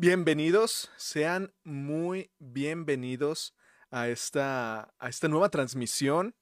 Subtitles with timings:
[0.00, 3.56] Bienvenidos, sean muy bienvenidos
[3.90, 6.36] a esta, a esta nueva transmisión.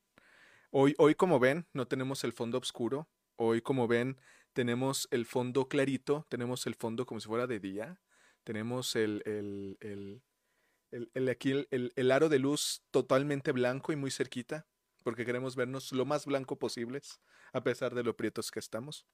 [0.70, 3.08] Hoy, hoy, como ven, no tenemos el fondo oscuro.
[3.36, 4.20] Hoy, como ven,
[4.52, 7.98] tenemos el fondo clarito, tenemos el fondo como si fuera de día.
[8.44, 14.66] Tenemos el, el, el, el, aquí el aro de luz totalmente blanco y muy cerquita,
[15.02, 17.22] porque queremos vernos lo más blanco posibles,
[17.54, 19.06] a pesar de lo prietos que estamos.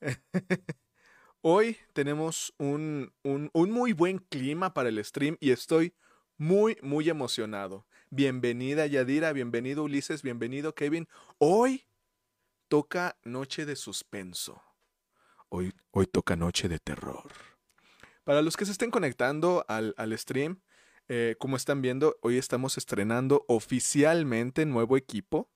[1.42, 5.94] Hoy tenemos un, un, muy buen clima para el stream y estoy
[6.36, 7.86] muy, muy emocionado.
[8.10, 11.08] Bienvenida Yadira, bienvenido Ulises, bienvenido Kevin.
[11.38, 11.86] Hoy
[12.68, 14.62] toca noche de suspenso.
[15.48, 17.30] Hoy, hoy toca noche de terror.
[18.24, 20.60] Para los que se estén conectando al, al stream,
[21.08, 25.48] eh, como están viendo, hoy estamos estrenando oficialmente nuevo equipo.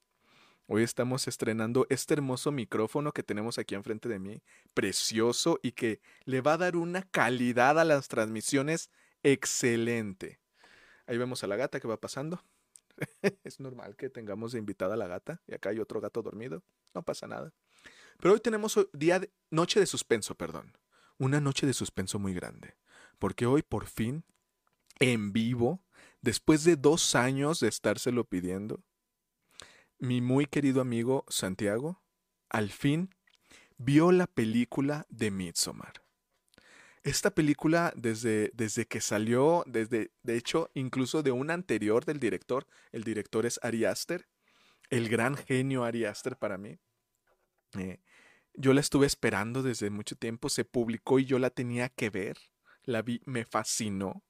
[0.67, 4.43] Hoy estamos estrenando este hermoso micrófono que tenemos aquí enfrente de mí,
[4.73, 8.91] precioso y que le va a dar una calidad a las transmisiones
[9.23, 10.41] excelente.
[11.07, 12.43] Ahí vemos a la gata que va pasando.
[13.45, 16.63] es normal que tengamos de invitada a la gata y acá hay otro gato dormido.
[16.95, 17.53] No pasa nada.
[18.19, 20.79] Pero hoy tenemos día de, noche de suspenso, perdón.
[21.19, 22.75] Una noche de suspenso muy grande.
[23.19, 24.25] Porque hoy por fin,
[24.99, 25.85] en vivo,
[26.23, 28.83] después de dos años de estárselo pidiendo,
[29.99, 32.03] mi muy querido amigo Santiago,
[32.49, 33.15] al fin,
[33.77, 36.05] vio la película de Midsommar.
[37.03, 42.67] Esta película, desde, desde que salió, desde, de hecho, incluso de un anterior del director,
[42.93, 44.27] el director es Ari Aster,
[44.89, 46.79] el gran genio Ari Aster para mí.
[47.79, 48.01] Eh,
[48.55, 52.39] yo la estuve esperando desde mucho tiempo, se publicó y yo la tenía que ver.
[52.85, 54.23] La vi, me fascinó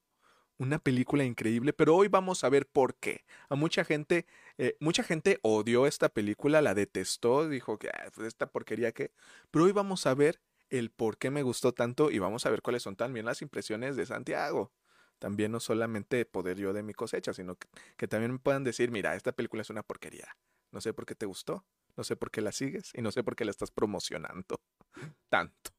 [0.58, 3.24] una película increíble, pero hoy vamos a ver por qué.
[3.48, 4.26] A mucha gente,
[4.58, 9.12] eh, mucha gente odió esta película, la detestó, dijo que ah, esta porquería que.
[9.50, 12.62] Pero hoy vamos a ver el por qué me gustó tanto y vamos a ver
[12.62, 14.72] cuáles son también las impresiones de Santiago.
[15.18, 18.90] También no solamente poder yo de mi cosecha, sino que, que también me puedan decir,
[18.90, 20.36] mira, esta película es una porquería.
[20.70, 21.64] No sé por qué te gustó,
[21.96, 24.60] no sé por qué la sigues y no sé por qué la estás promocionando
[25.28, 25.70] tanto.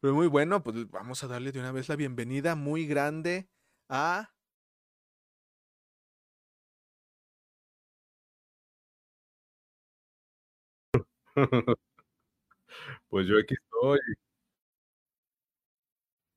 [0.00, 3.48] Pero muy bueno, pues vamos a darle de una vez la bienvenida muy grande
[3.92, 4.26] a
[13.08, 13.98] Pues yo aquí estoy.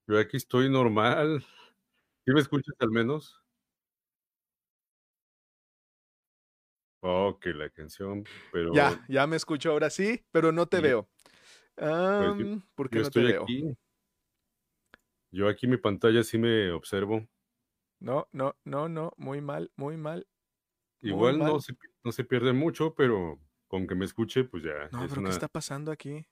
[0.08, 1.44] Yo aquí estoy normal.
[2.26, 3.42] ¿Sí me escuchas al menos?
[7.04, 10.82] Okey, la canción, pero Ya, ya me escucho ahora sí, pero no te Sí.
[10.82, 11.10] veo.
[12.18, 13.56] Pues yo Am, ¿por qué yo no te estoy veo?
[13.56, 13.76] aquí.
[15.32, 17.28] Yo aquí mi pantalla sí me observo.
[18.06, 20.28] No, no, no, no, muy mal, muy mal,
[21.02, 21.62] muy Igual no mal.
[21.62, 21.74] se
[22.04, 25.30] no se pierde mucho, pero con que me escuche, pues ya No, es pero ¿qué
[25.32, 26.28] está pasando aquí?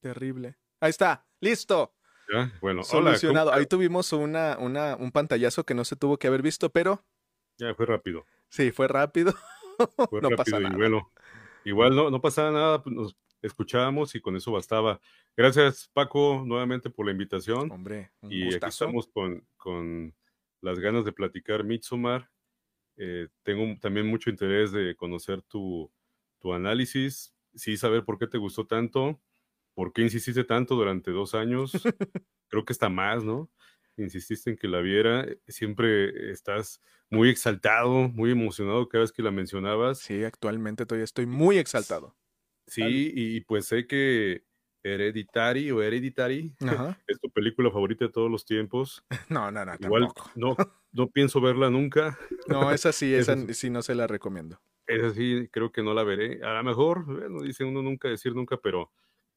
[0.00, 0.56] Terrible.
[0.80, 1.94] Ahí está, listo.
[2.32, 3.52] Ya, bueno, hola, ¿cómo Solucionado.
[3.52, 3.68] Ahí estás?
[3.68, 7.04] tuvimos una, una, un pantallazo que no se tuvo que haber visto, pero
[7.58, 8.28] Ya fue rápido.
[8.50, 9.32] sí, fue rápido.
[10.10, 10.76] Fue No pasa rápido y nada.
[10.76, 11.12] bueno,
[11.64, 15.00] igual no no pasaba nada, pues nos escuchábamos y con eso bastaba.
[15.36, 17.70] Gracias, Paco, nuevamente por la invitación.
[17.70, 18.84] Hombre, un Y aquí gustazo.
[18.86, 20.14] estamos con con
[20.60, 22.30] las ganas de platicar Midsommar.
[22.96, 25.92] Eh, tengo también mucho interés de conocer tu
[26.40, 29.22] tu análisis, sí saber por qué te gustó tanto,
[29.74, 31.72] por qué insististe tanto durante 2 años,
[32.48, 33.50] creo que hasta más, ¿no?
[33.96, 39.22] Insististe en que la viera, eh, siempre estás muy exaltado, muy emocionado cada vez que
[39.22, 40.06] la mencionabas.
[40.06, 42.16] Sí, actualmente todavía estoy muy exaltado.
[42.66, 44.44] Sí, y pues sé que
[44.94, 46.98] Hereditary o Hereditary Ajá.
[47.06, 49.04] es tu película favorita de todos los tiempos.
[49.28, 50.30] No, no, no, Igual tampoco.
[50.36, 50.56] no
[50.96, 52.18] no pienso verla nunca.
[52.48, 53.70] No, esa sí, esa sí.
[53.70, 54.58] no se la recomiendo.
[54.86, 56.42] Esa sí, creo que no la veré.
[56.42, 58.90] A lo mejor, bueno, dice uno nunca decir nunca, pero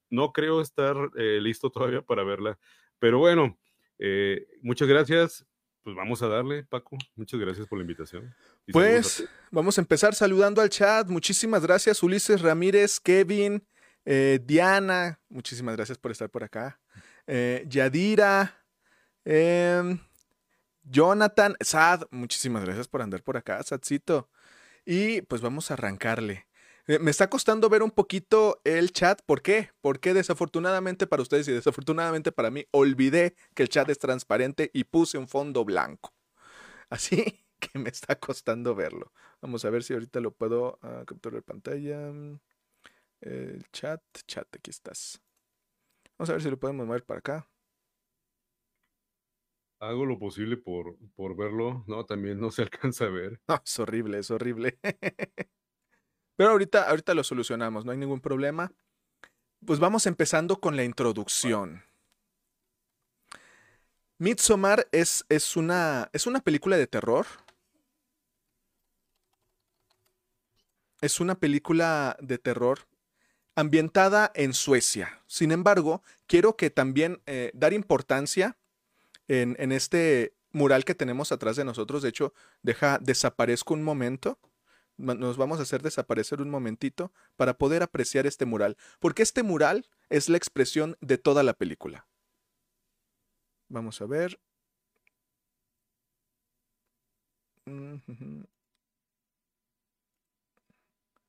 [0.10, 2.58] no creo estar, eh, listo todavía para verla.
[2.98, 3.58] Pero bueno,
[4.00, 5.46] eh, muchas gracias.
[5.84, 6.98] Pues vamos a darle, Paco.
[7.16, 8.34] Muchas gracias por la invitación.
[8.66, 11.10] Y Pues vamos a empezar saludando al chat.
[11.10, 13.64] Muchísimas gracias, Ulises Ramírez, Kevin,
[14.06, 15.20] eh, Diana.
[15.30, 16.80] Muchísimas gracias por estar por acá.
[17.28, 18.66] Eh, Yadira,
[19.26, 20.00] em,
[20.84, 22.04] Jonathan, Sad.
[22.12, 24.30] Muchísimas gracias por andar por acá, Sadcito.
[24.86, 26.48] Y pues vamos a arrancarle.
[26.90, 29.22] Eh, me está costando ver un poquito el chat.
[29.26, 29.70] ¿Por qué?
[29.82, 34.86] Porque desafortunadamente para ustedes y desafortunadamente para mí, olvidé que el chat es transparente y
[34.86, 36.16] puse un fondo blanco.
[36.90, 39.14] Así que me está costando verlo.
[39.42, 42.12] Vamos a ver si ahorita lo puedo ah, capturar pantalla.
[43.22, 45.22] El chat, chat, aquí estás.
[46.18, 47.50] Vamos a ver si lo podemos mover para acá.
[49.80, 51.84] Hago lo posible por por verlo.
[51.88, 53.42] No, también no se alcanza a ver.
[53.48, 54.80] No, es horrible, es horrible.
[56.36, 58.72] Pero ahorita, ahorita lo solucionamos, no hay ningún problema.
[59.66, 61.84] Pues vamos empezando con la introducción.
[64.18, 67.26] Midsommar es, es, una, es una película de terror.
[71.02, 72.89] Es una película de terror
[73.60, 75.22] ambientada en Suecia.
[75.28, 78.58] Sin embargo, quiero que también eh, dar importancia
[79.28, 82.02] en, en, este mural que tenemos atrás de nosotros.
[82.02, 82.34] De hecho,
[82.64, 84.40] deja, desaparezco un momento.
[84.96, 88.78] Nos vamos a hacer desaparecer un momentito para poder apreciar este mural.
[89.00, 92.08] Porque este mural es la expresión de toda la película.
[93.68, 94.40] Vamos a ver.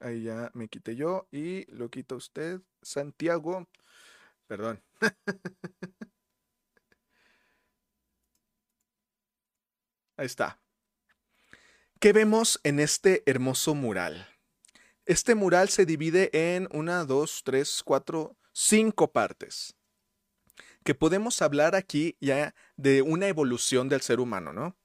[0.00, 3.68] Ahí ya me quité yo y lo quita usted, Santiago.
[4.46, 4.82] Perdón.
[10.16, 10.60] Ahí está.
[12.00, 14.26] ¿Qué vemos en este hermoso mural?
[15.06, 19.76] Este mural se divide en una, dos, tres, cuatro, cinco partes
[20.84, 24.76] que podemos hablar aquí ya de una evolución del ser humano, ¿no?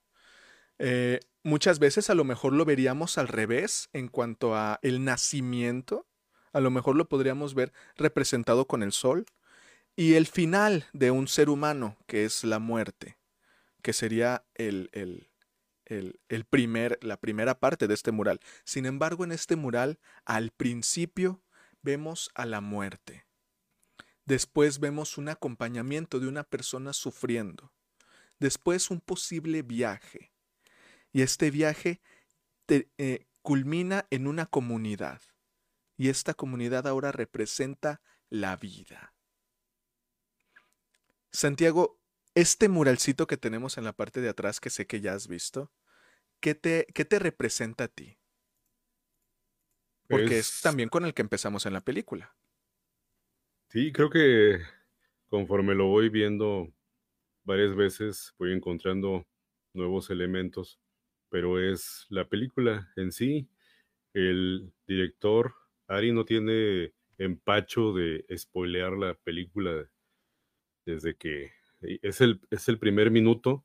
[0.78, 6.08] Eh, muchas veces a lo mejor lo veríamos al revés en cuanto a el nacimiento,
[6.52, 9.26] a lo mejor lo podríamos ver representado con el sol,
[9.96, 13.18] y el final de un ser humano, que es la muerte,
[13.84, 15.30] que sería el, el,
[15.86, 18.40] el, el primer, la primera parte de este mural.
[18.64, 21.44] Sin embargo, en este mural, al principio,
[21.84, 23.28] vemos a la muerte.
[24.26, 27.72] Después vemos un acompañamiento de una persona sufriendo.
[28.40, 30.35] Después un posible viaje.
[31.16, 32.02] Y este viaje
[32.68, 35.22] eh, culmina en una comunidad.
[35.96, 39.16] Y esta comunidad ahora representa la vida.
[41.32, 42.02] Santiago,
[42.34, 45.72] este muralcito que tenemos en la parte de atrás, que sé que ya has visto,
[46.42, 48.20] ¿qué te, qué te representa a ti?
[50.10, 52.36] Porque es también con el que empezamos en la película.
[53.70, 54.60] Sí, creo que
[55.30, 56.74] conforme lo voy viendo
[57.46, 59.26] varias veces, voy encontrando
[59.74, 60.82] nuevos elementos,
[61.30, 63.48] pero es la película en sí.
[64.14, 65.54] El director,
[65.88, 69.90] Ari, no tiene empacho de spoilear la película
[70.86, 71.52] desde que
[71.82, 73.64] es el, es el primer minuto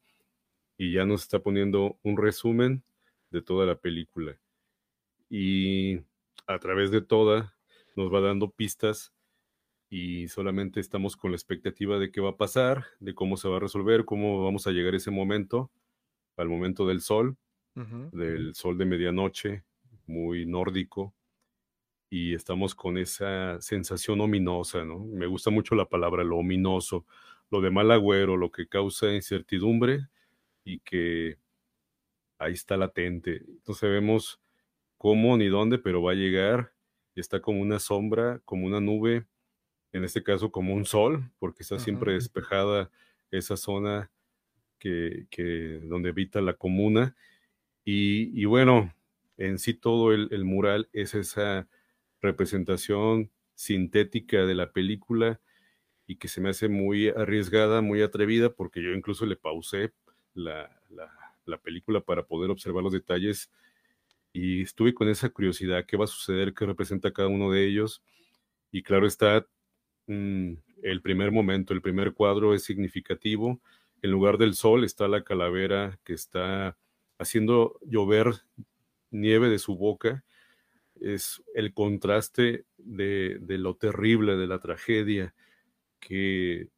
[0.77, 2.83] y ya nos está poniendo un resumen
[3.31, 4.41] de toda la película.
[5.29, 5.99] Y
[6.47, 7.55] a través de toda
[7.97, 9.13] nos va dando pistas
[9.89, 13.57] y solamente estamos con la expectativa de qué va a pasar, de cómo se va
[13.57, 15.71] a resolver, cómo vamos a llegar a ese momento,
[16.37, 17.37] al momento del sol,
[18.13, 19.65] del sol de medianoche,
[20.07, 21.15] muy nórdico,
[22.09, 24.99] y estamos con esa sensación ominosa, ¿no?
[24.99, 27.07] Me gusta mucho la palabra, lo ominoso,
[27.51, 30.09] lo de mal agüero, lo que causa incertidumbre
[30.65, 31.39] y que
[32.39, 33.45] ahí está latente.
[33.47, 34.41] Entonces vemos
[34.99, 36.73] cómo ni dónde, pero va a llegar,
[37.15, 39.27] y está como una sombra, como una nube,
[39.93, 42.91] en este caso como un sol, porque está siempre despejada
[43.31, 44.11] esa zona
[44.79, 47.17] que, donde habita la comuna.
[47.85, 48.95] Y, bueno,
[49.37, 51.69] en sí todo el, mural es esa
[52.21, 55.41] representación sintética de la película
[56.07, 59.93] y que se me hace muy arriesgada, muy atrevida, porque yo incluso le pausé
[60.35, 60.71] la,
[61.47, 63.51] la película para poder observar los detalles
[64.33, 68.03] y estuve con esa curiosidad, qué va a suceder, qué representa cada uno de ellos.
[68.71, 69.47] Y claro está,
[70.11, 73.61] Mm, el primer momento, el primer cuadro es significativo.
[74.03, 76.77] En lugar del sol está la calavera que está
[77.21, 78.35] haciendo llover
[79.11, 80.25] nieve de su boca.
[81.01, 85.35] Es el contraste de, de lo terrible, de la tragedia,
[86.01, 86.69] que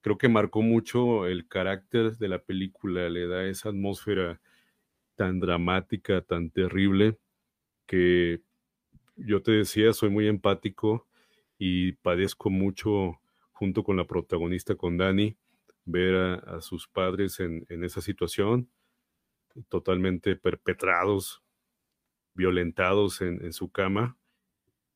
[0.00, 4.40] creo que marcó mucho el carácter de la película, le da esa atmósfera
[5.16, 7.18] tan dramática, tan terrible,
[7.86, 8.40] que
[9.16, 11.08] yo te decía, soy muy empático
[11.58, 15.36] y padezco mucho junto con la protagonista, con Dani,
[15.84, 18.70] ver a, sus padres en, esa situación,
[19.68, 21.42] totalmente perpetrados,
[22.34, 24.16] violentados en, su cama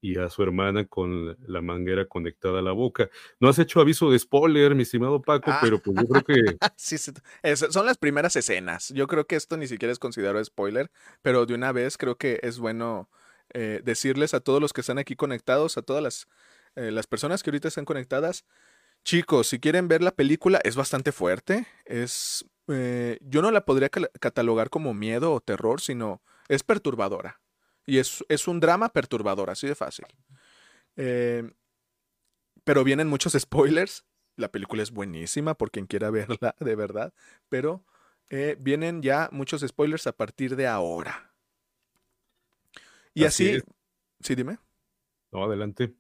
[0.00, 3.09] y a su hermana con la manguera conectada a la boca.
[3.40, 5.59] No has hecho aviso de spoiler, mi estimado Paco, ah.
[5.61, 6.56] pero pues yo creo que...
[6.76, 8.88] sí, son las primeras escenas.
[8.90, 10.90] Yo creo que esto ni siquiera es considerado spoiler,
[11.23, 13.11] pero de una vez creo que es bueno
[13.54, 16.28] eh, decirles a todos los que están aquí conectados, a todas las
[16.75, 18.44] eh, las personas que ahorita están conectadas,
[19.04, 21.66] chicos, si quieren ver la película, es bastante fuerte.
[21.85, 27.40] Es, eh, yo no la podría catalogar como miedo o terror, sino es perturbadora.
[27.87, 30.07] Y es, es un drama perturbador, así de fácil.
[30.97, 31.50] Eh,
[32.64, 34.04] pero vienen muchos spoilers.
[34.37, 37.12] La película es buenísima por quien quiera verla de verdad.
[37.49, 37.85] Pero
[38.61, 41.35] vienen ya muchos spoilers a partir de ahora.
[43.12, 43.61] Y así.
[44.21, 44.59] Sí, dime.
[45.31, 45.95] No, adelante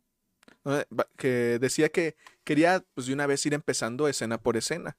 [1.16, 4.96] que decía que quería pues de una vez ir empezando escena por escena.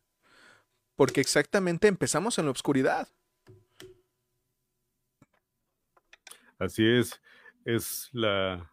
[0.96, 3.08] Porque exactamente empezamos en la oscuridad.
[6.60, 7.22] Así es,
[7.66, 8.72] es la,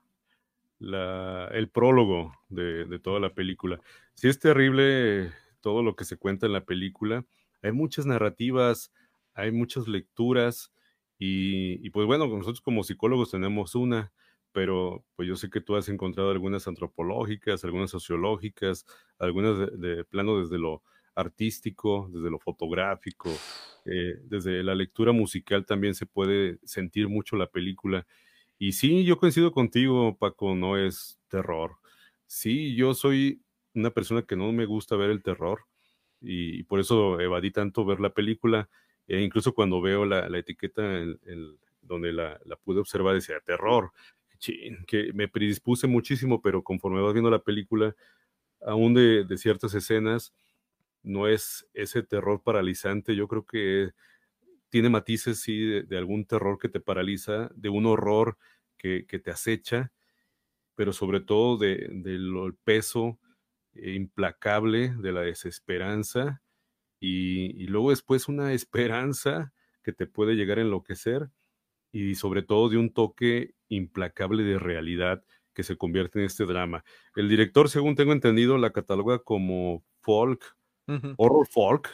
[0.78, 3.80] el prólogo de, toda la película.
[4.14, 7.24] Sí es terrible todo lo que se cuenta en la película.
[7.62, 8.92] Hay muchas narrativas,
[9.34, 10.72] hay muchas lecturas
[11.18, 14.12] y, y pues bueno, nosotros como psicólogos tenemos una,
[14.52, 18.86] pero pues yo sé que tú has encontrado algunas antropológicas, algunas sociológicas,
[19.18, 20.82] algunas de, de plano desde lo
[21.20, 23.30] artístico, desde lo fotográfico,
[23.84, 28.06] eh, desde la lectura musical también se puede sentir mucho la película.
[28.58, 31.76] Y sí, yo coincido contigo, Paco, no es terror.
[32.26, 33.42] Sí, yo soy
[33.74, 35.64] una persona que no me gusta ver el terror
[36.20, 38.68] y, por eso evadí tanto ver la película.
[39.08, 40.82] E incluso cuando veo la, la etiqueta
[41.82, 43.92] donde la, pude observar decía terror,
[44.86, 47.94] que me predispuse muchísimo, pero conforme vas viendo la película,
[48.64, 50.32] aún de ciertas escenas,
[51.02, 53.90] no es ese terror paralizante, yo creo que
[54.68, 58.38] tiene matices, sí, de, algún terror que te paraliza, de un horror
[58.78, 59.92] que, que te acecha,
[60.74, 63.18] pero sobre todo del de, de peso
[63.74, 66.42] implacable de la desesperanza
[67.00, 69.52] y, y, luego después una esperanza
[69.82, 71.30] que te puede llegar a enloquecer
[71.92, 76.84] y sobre todo de un toque implacable de realidad que se convierte en este drama.
[77.16, 80.56] El director, según tengo entendido, la cataloga como folk,
[80.90, 81.14] uh -huh.
[81.16, 81.88] horror folk.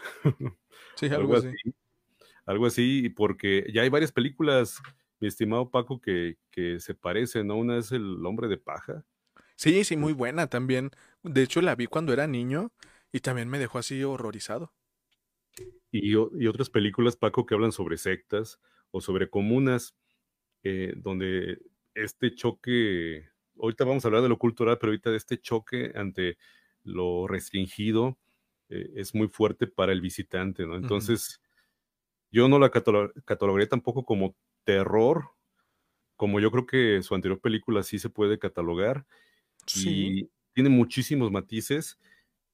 [0.97, 1.49] Sí, algo, algo así.
[1.49, 1.75] así.
[2.47, 4.81] Algo así, porque ya hay varias películas,
[5.19, 7.57] mi estimado Paco, que, que se parecen, ¿no?
[7.57, 9.05] Una es El hombre de paja.
[9.57, 10.91] Sí, sí, muy buena también.
[11.25, 12.73] De hecho, la vi cuando era niño
[13.11, 14.73] y también me dejó así horrorizado.
[15.91, 18.61] Y, y otras películas, Paco, que hablan sobre sectas
[18.91, 19.97] o sobre comunas,
[20.63, 21.59] eh, donde
[21.95, 23.29] este choque,
[23.61, 26.37] ahorita vamos a hablar de lo cultural, pero ahorita de este choque ante
[26.85, 28.19] lo restringido
[28.69, 30.77] eh, es muy fuerte para el visitante, ¿no?
[30.77, 32.33] Entonces, uh -huh.
[32.33, 35.31] yo no la catalog catalogaría tampoco como terror,
[36.17, 39.07] como yo creo que su anterior película sí se puede catalogar,
[39.67, 39.91] Sí.
[40.21, 41.99] y tiene muchísimos matices,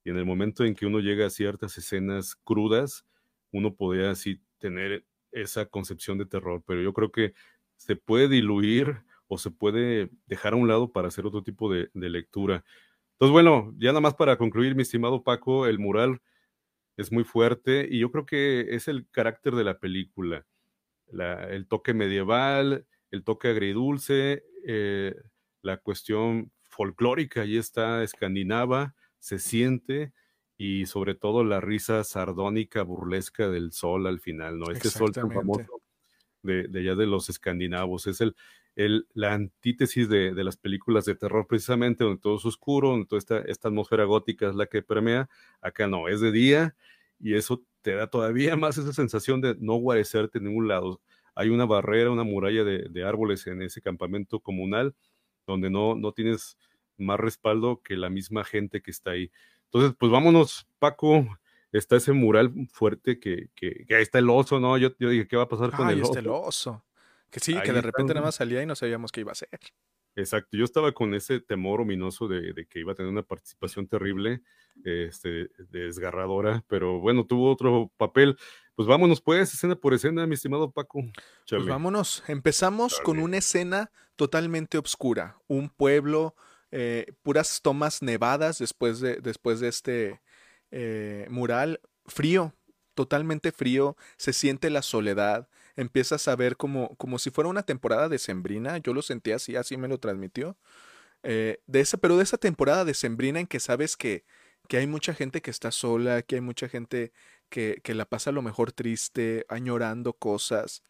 [0.04, 3.07] y en el momento en que uno llega a ciertas escenas crudas,
[3.52, 7.35] uno podría así tener esa concepción de terror, pero yo creo que
[7.76, 11.90] se puede diluir o se puede dejar a un lado para hacer otro tipo de,
[11.95, 12.64] de lectura.
[13.23, 16.21] Entonces, bueno, ya nada más para concluir, mi estimado Paco, el mural
[16.97, 20.45] es muy fuerte y yo creo que es el carácter de la película,
[21.07, 25.14] la, el toque medieval, el toque agridulce, eh,
[25.62, 30.12] la cuestión folclórica, ahí está escandinava, se siente,
[30.57, 34.73] y sobre todo la risa sardónica, burlesca del sol al final, ¿no?
[34.73, 35.81] Este sol tan famoso
[36.43, 38.35] de, de, allá de los escandinavos, es el,
[38.76, 43.07] el, la antítesis de, de, las películas de terror precisamente, donde todo es oscuro, donde
[43.07, 45.29] toda esta, esta atmósfera gótica es la que permea,
[45.61, 46.75] acá no, es de día,
[47.21, 51.00] y eso te da todavía más esa sensación de no guarecerte en ningún lado.
[51.35, 54.95] Hay una barrera, una muralla de, de árboles en ese campamento comunal,
[55.47, 56.57] donde no, no tienes
[56.97, 59.31] más respaldo que la misma gente que está ahí.
[59.64, 61.26] Entonces, pues vámonos, Paco.
[61.73, 64.76] Está ese mural fuerte que, que, que ahí está el oso, ¿no?
[64.76, 66.11] Yo, yo dije, ¿qué va a pasar con Ay, el oso?
[66.11, 66.19] oso?
[66.19, 66.85] el oso.
[67.33, 69.33] Que sí, ahí que de repente nada más salía y no sabíamos qué iba a
[69.33, 69.49] hacer.
[70.15, 73.89] Exacto, yo estaba con ese temor ominoso de, de que iba a tener una participación
[73.89, 74.43] terrible,
[74.85, 78.37] este, desgarradora, pero bueno, tuvo otro papel.
[78.75, 81.01] Pues vámonos pues, escena por escena, mi estimado Paco.
[81.49, 86.35] Pues vámonos, empezamos con una escena totalmente oscura, un pueblo,
[86.71, 90.21] eh, puras tomas nevadas después de, después de este
[90.71, 92.55] eh, mural, frío,
[92.95, 98.09] totalmente frío, se siente la soledad, empiezas a ver como, como si fuera una temporada
[98.09, 100.57] decembrina, yo lo sentí así, así me lo transmitió,
[101.23, 104.25] eh, de esa, pero de esa temporada decembrina en que sabes que,
[104.69, 107.12] que hay mucha gente que está sola, que hay mucha gente
[107.49, 110.83] que, que la pasa a lo mejor triste, añorando cosas,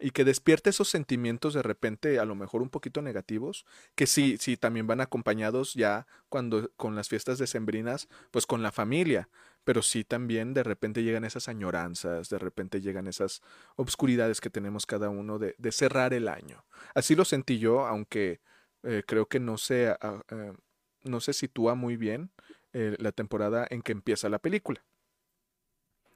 [0.00, 3.64] y que despierte esos sentimientos de repente a lo mejor un poquito negativos,
[3.94, 8.72] que sí, sí, también van acompañados ya cuando con las fiestas decembrinas, pues con la
[8.72, 9.28] familia,
[9.64, 13.42] pero sí también de repente llegan esas añoranzas, de repente llegan esas
[13.76, 16.64] obscuridades que tenemos cada uno de, de cerrar el año.
[16.94, 18.40] Así lo sentí yo, aunque
[18.82, 20.54] eh, creo que no se, uh,
[21.02, 22.30] no se sitúa muy bien
[22.72, 24.84] eh, la temporada en que empieza la película.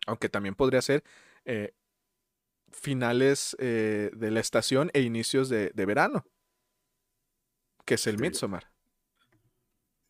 [0.06, 1.02] Aunque también podría ser
[1.44, 1.74] eh,
[2.70, 6.24] finales eh, de la estación e inicios de, de verano,
[7.84, 8.22] que es el sí.
[8.22, 8.70] Midsommar.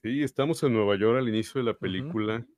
[0.02, 2.36] Sí, estamos en Nueva York al inicio de la película.
[2.36, 2.57] Uh -huh.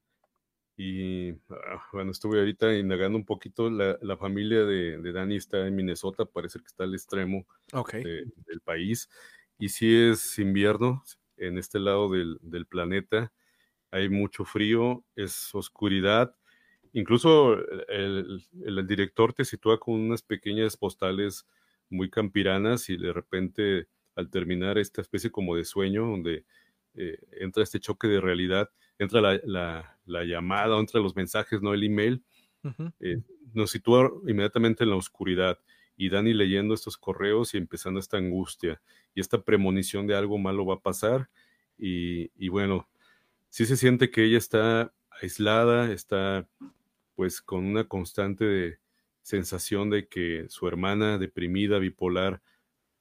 [0.83, 3.69] Y ah, bueno, estuve ahorita indagando un poquito.
[3.69, 8.03] La, la familia de, de, Dani está en Minnesota, parece que está al extremo okay.
[8.03, 9.11] de, del país.
[9.59, 11.05] Y si es invierno
[11.37, 13.31] en este lado del, del planeta,
[13.91, 16.35] hay mucho frío, es oscuridad
[16.93, 17.57] incluso
[17.89, 21.47] el, el, director te sitúa con unas pequeñas postales
[21.89, 26.45] muy campiranas y de repente al terminar esta especie como de sueño donde
[26.95, 31.73] eh, entra este choque de realidad, entra la, la, la, llamada, entra los mensajes, no
[31.73, 32.23] el email,
[33.01, 35.59] eh, nos sitúa inmediatamente en la oscuridad
[35.97, 38.81] y Dani leyendo estos correos y empezando esta angustia
[39.15, 41.29] y esta premonición de algo malo va a pasar
[41.79, 42.89] y, y bueno,
[43.49, 46.49] sí se siente que ella está aislada, está
[47.15, 48.79] pues con una constante
[49.23, 52.43] sensación de que su hermana deprimida, bipolar,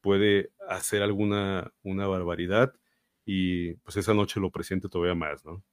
[0.01, 2.73] puede hacer alguna una barbaridad
[3.25, 5.63] y pues esa noche lo presiente todavía más, ¿no?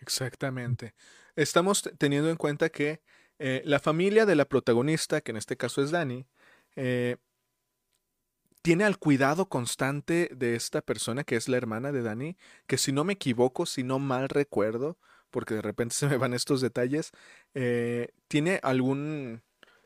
[0.00, 0.94] Exactamente.
[1.34, 3.00] Estamos teniendo en cuenta que
[3.38, 6.26] eh, la familia de la protagonista, que en este caso es Dani,
[6.76, 7.16] eh,
[8.62, 12.36] tiene al cuidado constante de esta persona que es la hermana de Dani,
[12.66, 14.98] que si no me equivoco, si no mal recuerdo,
[15.30, 17.12] porque de repente se me van estos detalles,
[17.54, 19.42] eh, tiene algún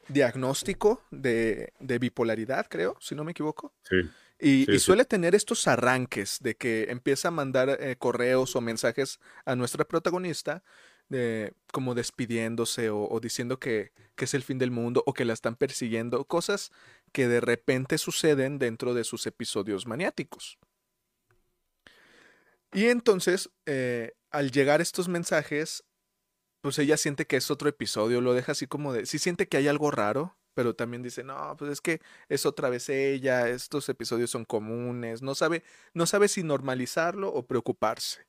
[0.08, 3.74] diagnóstico de, bipolaridad, creo, si no me equivoco.
[3.82, 3.96] Sí.
[4.40, 9.54] Y, suele tener estos arranques de que empieza a mandar eh, correos o mensajes a
[9.54, 10.62] nuestra protagonista,
[11.10, 15.34] de, como despidiéndose o, diciendo que, que, es el fin del mundo o que la
[15.34, 16.70] están persiguiendo, cosas
[17.12, 20.58] que de repente suceden dentro de sus episodios maniáticos.
[22.72, 25.84] Y entonces, eh, al llegar estos mensajes,
[26.60, 29.56] pues ella siente que es otro episodio, lo deja así como de, sí siente que
[29.56, 33.88] hay algo raro, pero también dice, no, pues es que es otra vez ella, estos
[33.88, 35.62] episodios son comunes, no sabe,
[35.94, 38.26] no sabe si normalizarlo o preocuparse.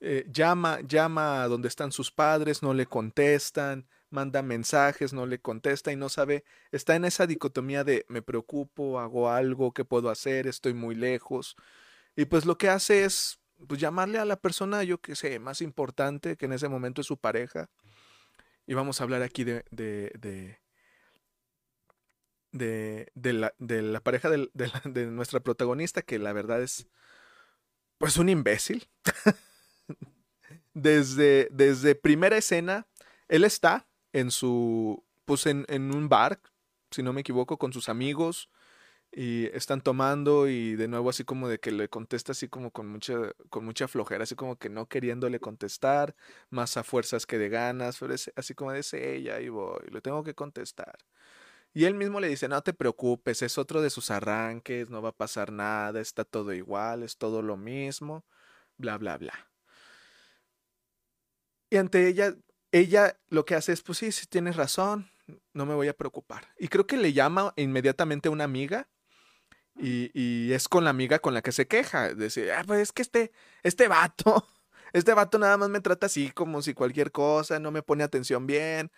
[0.00, 5.40] Eh, llama, llama a donde están sus padres, no le contestan, manda mensajes, no le
[5.40, 10.10] contesta y no sabe, está en esa dicotomía de me preocupo, hago algo, ¿qué puedo
[10.10, 10.46] hacer?
[10.46, 11.56] Estoy muy lejos.
[12.16, 15.62] Y pues lo que hace es pues llamarle a la persona, yo que sé, más
[15.62, 17.68] importante, que en ese momento es su pareja.
[18.66, 20.58] Y vamos a hablar aquí de,
[22.52, 24.48] de, la, de la, pareja de,
[24.84, 26.88] de, nuestra protagonista, que la verdad es,
[27.98, 28.88] pues, un imbécil.
[30.74, 32.86] desde, desde primera escena,
[33.28, 36.40] él está en su, pues, en, en un bar,
[36.90, 38.50] si no me equivoco, con sus amigos
[39.12, 42.88] y están tomando y de nuevo así como de que le contesta así como con
[42.88, 43.14] mucha
[43.50, 46.14] con mucha flojera, así como que no queriéndole contestar,
[46.50, 50.22] más a fuerzas que de ganas, pero así como dice ella y voy, le tengo
[50.24, 50.98] que contestar.
[51.74, 55.10] Y él mismo le dice, no te preocupes, es otro de sus arranques, no va
[55.10, 58.24] a pasar nada, está todo igual, es todo lo mismo,
[58.76, 59.48] bla, bla, bla.
[61.70, 62.34] Y ante ella,
[62.72, 65.10] ella lo que hace es, pues sí, si tienes razón,
[65.52, 66.48] no me voy a preocupar.
[66.58, 68.88] Y creo que le llama inmediatamente a una amiga
[69.76, 72.14] y, es con la amiga con la que se queja.
[72.14, 74.48] Decir, ah, pues es que este, este vato,
[74.92, 78.46] este vato nada más me trata así como si cualquier cosa, no me pone atención
[78.46, 78.90] bien.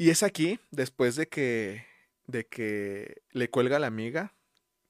[0.00, 1.84] Y es aquí, después de que,
[2.26, 4.34] de que le cuelga la amiga,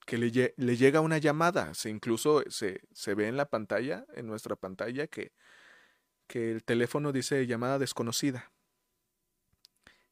[0.07, 1.75] que le, le llega una llamada.
[1.75, 5.33] Se, incluso se, se, ve en la pantalla, en nuestra pantalla, que,
[6.29, 8.53] que el teléfono dice llamada desconocida.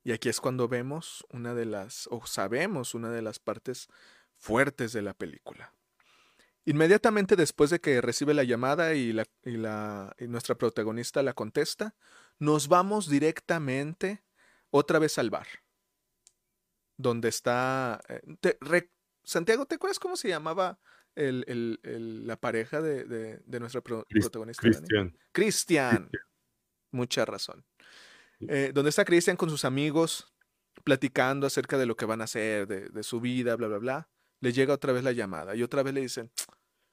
[0.03, 3.87] Y aquí es cuando vemos una de las, o sabemos una de las partes
[4.35, 5.75] fuertes de la película.
[6.65, 11.35] Inmediatamente después de que recibe la llamada y, la, y, la, y nuestra protagonista la
[11.35, 11.95] contesta,
[12.41, 14.25] nos vamos directamente
[14.71, 15.47] otra vez al bar.
[16.97, 18.01] Donde está...
[18.09, 18.89] Eh,
[19.23, 20.81] Santiago, ¿te acuerdas cómo se llamaba
[21.15, 21.45] el,
[21.83, 24.63] el, la pareja de, de, de nuestra protagonista?
[24.63, 25.19] Cristian.
[25.33, 26.11] Cristian.
[26.91, 27.65] Mucha razón.
[28.41, 30.33] Eh, donde está Cristian con sus amigos
[30.85, 34.11] platicando acerca de lo que van a hacer, de, su vida, bla, bla, bla.
[34.41, 36.31] Le llega otra vez la llamada y otra vez le dicen,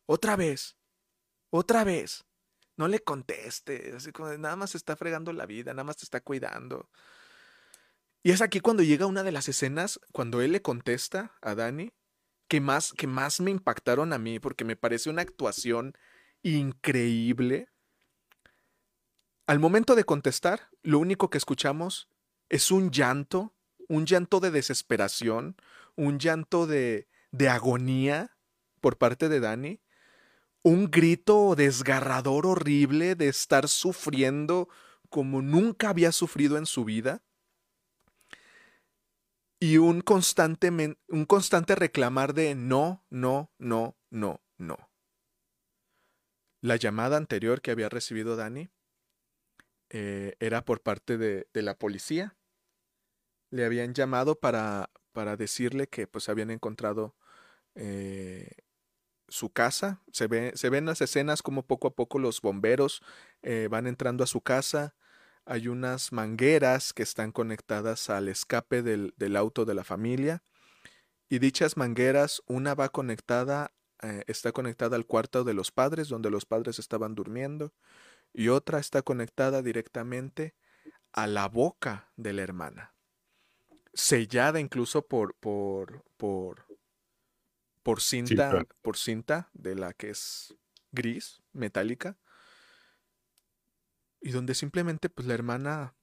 [0.07, 0.77] otra vez,
[1.51, 2.25] otra vez,
[2.77, 6.21] no le conteste, así como nada más está fregando la vida, nada más te está
[6.21, 6.89] cuidando.
[8.25, 11.93] Y es aquí cuando llega una de las escenas, cuando él le contesta a Dani,
[12.47, 15.93] que más, que más me impactaron a mí, porque me parece una actuación
[16.41, 17.69] increíble.
[19.45, 22.09] Al momento de contestar, lo único que escuchamos
[22.49, 23.53] es un llanto,
[23.89, 25.55] un llanto de desesperación,
[25.95, 28.35] un llanto de, de agonía
[28.81, 29.83] por parte de Dani,
[30.63, 34.67] un grito desgarrador horrible de estar sufriendo
[35.11, 37.21] como nunca había sufrido en su vida
[39.65, 40.69] y un constante,
[41.07, 44.91] un constante reclamar de no, no, no, no, no.
[46.61, 48.69] La llamada anterior que había recibido Dani
[49.89, 52.37] eh, era por parte de, la policía.
[53.49, 57.15] Le habían llamado para, para decirle que pues habían encontrado
[57.73, 58.51] eh,
[59.27, 60.03] su casa.
[60.11, 63.01] Se, ve, se ven las escenas como poco a poco los bomberos
[63.41, 64.95] eh, van entrando a su casa,
[65.45, 70.43] hay unas mangueras que están conectadas al escape del, del auto de la familia.
[71.29, 76.29] Y dichas mangueras, una va conectada, eh, está conectada al cuarto de los padres, donde
[76.29, 77.73] los padres estaban durmiendo,
[78.33, 80.55] y otra está conectada directamente
[81.13, 82.93] a la boca de la hermana.
[83.93, 86.65] Sellada incluso por, por, por,
[87.81, 88.75] por cinta, Cinta.
[88.81, 90.53] por cinta de la que es
[90.91, 92.17] gris, metálica.
[94.25, 95.95] Y donde simplemente pues la hermana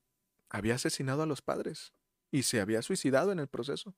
[0.48, 1.92] había asesinado a los padres
[2.30, 3.96] y se había suicidado en el proceso.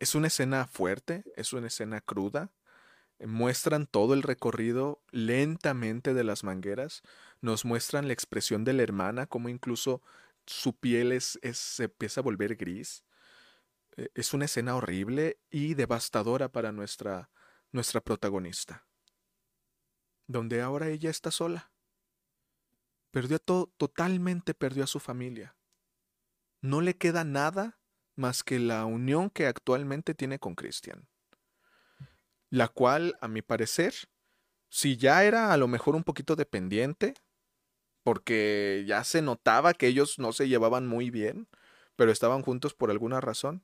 [0.00, 2.50] Es una escena fuerte, es una escena cruda.
[3.20, 7.02] Muestran todo el recorrido lentamente de las mangueras.
[7.40, 10.02] Nos muestran la expresión de la hermana, como incluso
[10.44, 13.04] su piel se empieza a volver gris.
[13.96, 17.30] Eh, Es una escena horrible y devastadora para nuestra,
[17.70, 18.88] nuestra protagonista.
[20.26, 21.70] Donde ahora ella está sola.
[23.10, 25.54] Perdió todo, totalmente perdió a su familia.
[26.60, 27.78] No le queda nada
[28.16, 31.08] más que la unión que actualmente tiene con Christian.
[32.50, 33.94] La cual, a mi parecer,
[34.68, 37.14] si ya era a lo mejor un poquito dependiente,
[38.02, 41.48] porque ya se notaba que ellos no se llevaban muy bien,
[41.96, 43.62] pero estaban juntos por alguna razón,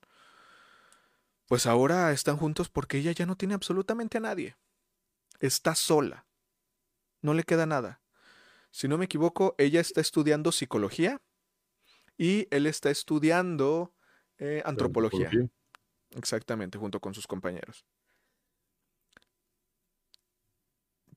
[1.47, 4.57] pues ahora están juntos porque ella ya no tiene absolutamente a nadie.
[5.41, 6.27] Está sola.
[7.23, 8.01] No le queda nada.
[8.71, 11.21] Si no me equivoco, ella está estudiando psicología
[12.17, 13.95] y él está estudiando
[14.39, 15.27] eh, antropología.
[15.27, 15.61] Antropología.
[16.17, 17.85] Exactamente, junto con sus compañeros.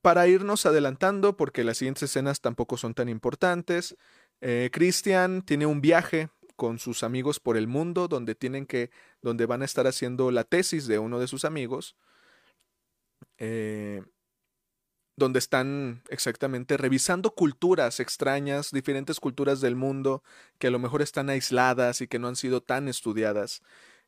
[0.02, 3.96] Para irnos adelantando, porque las siguientes escenas tampoco son tan importantes,
[4.40, 8.90] eh, Christian tiene un viaje con sus amigos por el mundo donde tienen que,
[9.22, 11.96] donde van a estar haciendo la tesis de uno de sus amigos,
[13.38, 14.02] eh,
[15.16, 20.22] donde están exactamente revisando culturas extrañas, diferentes culturas del mundo
[20.58, 23.62] que a lo mejor están aisladas y que no han sido tan estudiadas.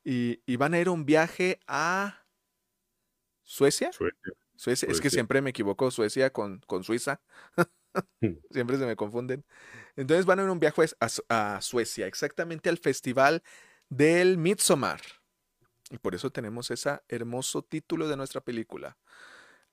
[0.04, 2.26] Y, y van a ir a un viaje a
[3.42, 3.92] Suecia.
[3.92, 4.32] Suecia.
[4.56, 4.88] Suecia.
[4.90, 7.20] Es que siempre me equivoco Suecia con, con Suiza.
[8.20, 8.34] Hmm.
[8.50, 9.44] Siempre se me confunden.
[9.94, 10.82] Entonces van a ir a un viaje
[11.28, 13.42] a Suecia, exactamente al festival
[13.88, 15.00] del Midsommar.
[15.90, 18.98] Y por eso tenemos ese hermoso título de nuestra película.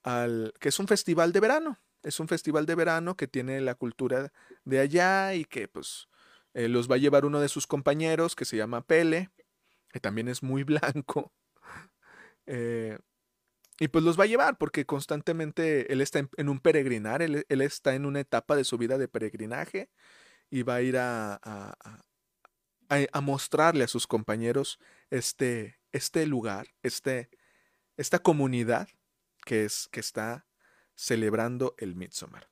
[0.04, 1.80] Al, que es un festival de verano.
[2.02, 4.32] Es un festival de verano que tiene la cultura
[4.64, 6.08] de allá y que pues
[6.52, 9.30] eh, los va a llevar uno de sus compañeros que se llama Pele,
[9.90, 11.32] que también es muy blanco.
[12.46, 12.98] Eh,
[13.80, 17.94] y pues los va a llevar porque constantemente él está en, un peregrinar, él, está
[17.94, 19.90] en una etapa de su vida de peregrinaje
[20.50, 22.00] y va a ir a, a- a-
[22.90, 24.78] a- a mostrarle a sus compañeros
[25.10, 27.30] este, este lugar, este,
[27.96, 28.88] esta comunidad
[29.44, 30.46] que, es, que está
[30.94, 32.48] celebrando el Midsommar.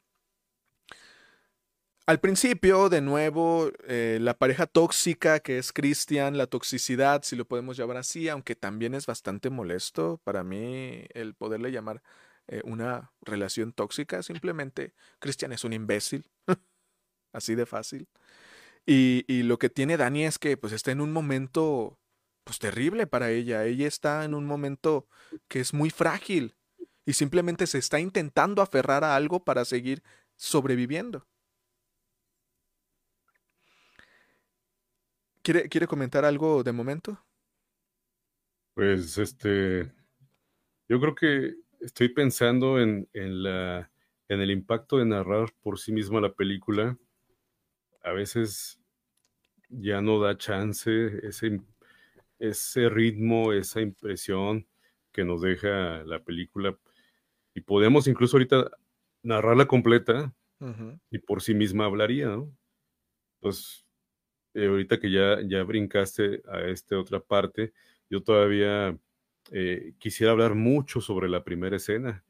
[2.04, 7.44] Al principio, de nuevo, eh, la pareja tóxica que es Christian, la toxicidad, si lo
[7.46, 12.02] podemos llamar así, aunque también es bastante molesto para mí el poderle llamar
[12.48, 16.28] eh, una relación tóxica, simplemente Christian es un imbécil,
[17.32, 18.08] así de fácil.
[18.84, 22.00] Y, y lo que tiene Dani es que pues está en un momento
[22.42, 25.06] pues terrible para ella, ella está en un momento
[25.46, 26.56] que es muy frágil
[27.04, 30.02] y simplemente se está intentando aferrar a algo para seguir
[30.36, 31.26] sobreviviendo.
[35.42, 37.18] ¿Quiere, quiere comentar algo de momento?
[38.74, 39.92] Pues este,
[40.88, 43.90] yo creo que estoy pensando en, en la,
[44.28, 46.96] en el impacto de narrar por sí misma la película.
[48.02, 48.80] A veces
[49.68, 50.90] ya no da chance
[51.26, 51.60] ese,
[52.38, 54.66] ese ritmo, esa impresión
[55.12, 56.78] que nos deja la película.
[57.54, 58.70] Y podemos incluso ahorita
[59.22, 60.98] narrarla completa Ujú.
[61.10, 62.56] y por sí misma hablaría, ¿no?
[63.40, 63.86] Pues
[64.54, 67.72] eh, ahorita que ya, ya brincaste a esta otra parte,
[68.10, 68.98] yo todavía
[69.52, 72.24] eh, quisiera hablar mucho sobre la primera escena.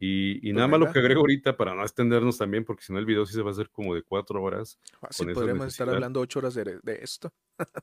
[0.00, 2.92] Y, y Pues nada más lo que agrego ahorita para no extendernos también, porque si
[2.92, 4.80] no el video sí se va a hacer como de cuatro horas.
[5.14, 7.30] Con esa podríamos estar hablando ocho horas de, de esto.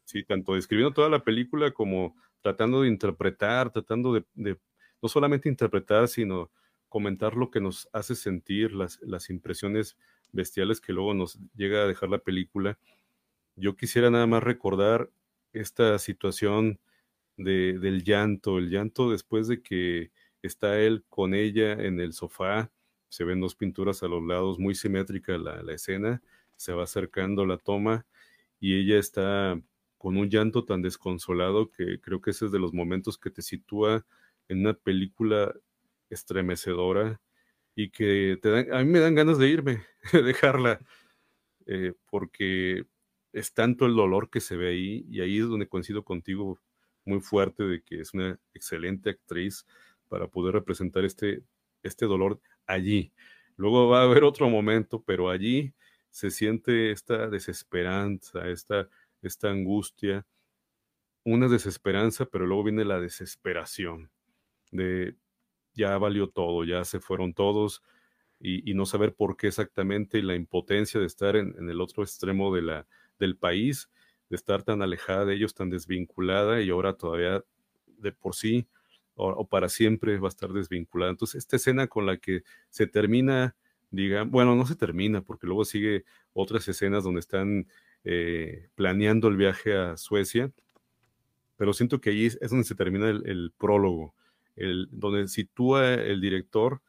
[0.03, 4.59] Sí, tanto describiendo toda la película como tratando de interpretar, tratando de, de
[5.01, 6.51] no solamente interpretar, sino
[6.95, 9.97] comentar lo que nos hace sentir, las, las impresiones
[10.31, 12.79] bestiales que luego nos llega a dejar la película.
[13.57, 15.11] Yo quisiera nada más recordar
[15.51, 16.79] esta situación
[17.35, 22.71] de, del llanto, el llanto después de que está él con ella en el sofá,
[23.09, 26.23] se ven dos pinturas a los lados, muy simétrica la, la escena,
[26.55, 28.05] se va acercando la toma
[28.57, 29.61] y ella está
[29.97, 33.41] con un llanto tan desconsolado que creo que ese es de los momentos que te
[33.41, 34.05] sitúa
[34.47, 35.53] en una película
[36.09, 37.21] estremecedora
[37.75, 40.79] y que te a mí me dan ganas de irme, de dejarla,
[41.65, 42.85] eh, porque
[43.33, 46.59] es tanto el dolor que se ve ahí, y ahí es donde coincido contigo
[47.03, 49.65] muy fuerte de que es una excelente actriz
[50.07, 51.43] para poder representar este,
[51.83, 53.11] este dolor allí.
[53.57, 55.73] Luego va a haber otro momento, pero allí
[56.09, 58.89] se siente esta desesperanza, esta,
[59.21, 60.25] esta angustia,
[61.25, 64.09] una desesperanza, pero luego viene la desesperación
[64.71, 65.15] de
[65.75, 67.83] ya valió todo, ya se fueron todos
[68.39, 73.37] y, no saber por qué exactamente la impotencia de estar en, el otro extremo del
[73.37, 73.89] país,
[74.29, 77.43] de estar tan alejada de ellos, tan desvinculada y ahora todavía
[77.97, 78.67] de por sí
[79.15, 81.11] o, para siempre va a estar desvinculada.
[81.11, 83.55] Entonces, esta escena con la que se termina,
[83.89, 87.67] diga, bueno, no se termina porque luego sigue otras escenas donde están
[88.03, 90.51] eh, planeando el viaje a Suecia,
[91.55, 94.13] pero siento que ahí es donde se termina el prólogo
[94.55, 96.81] el, donde sitúa el director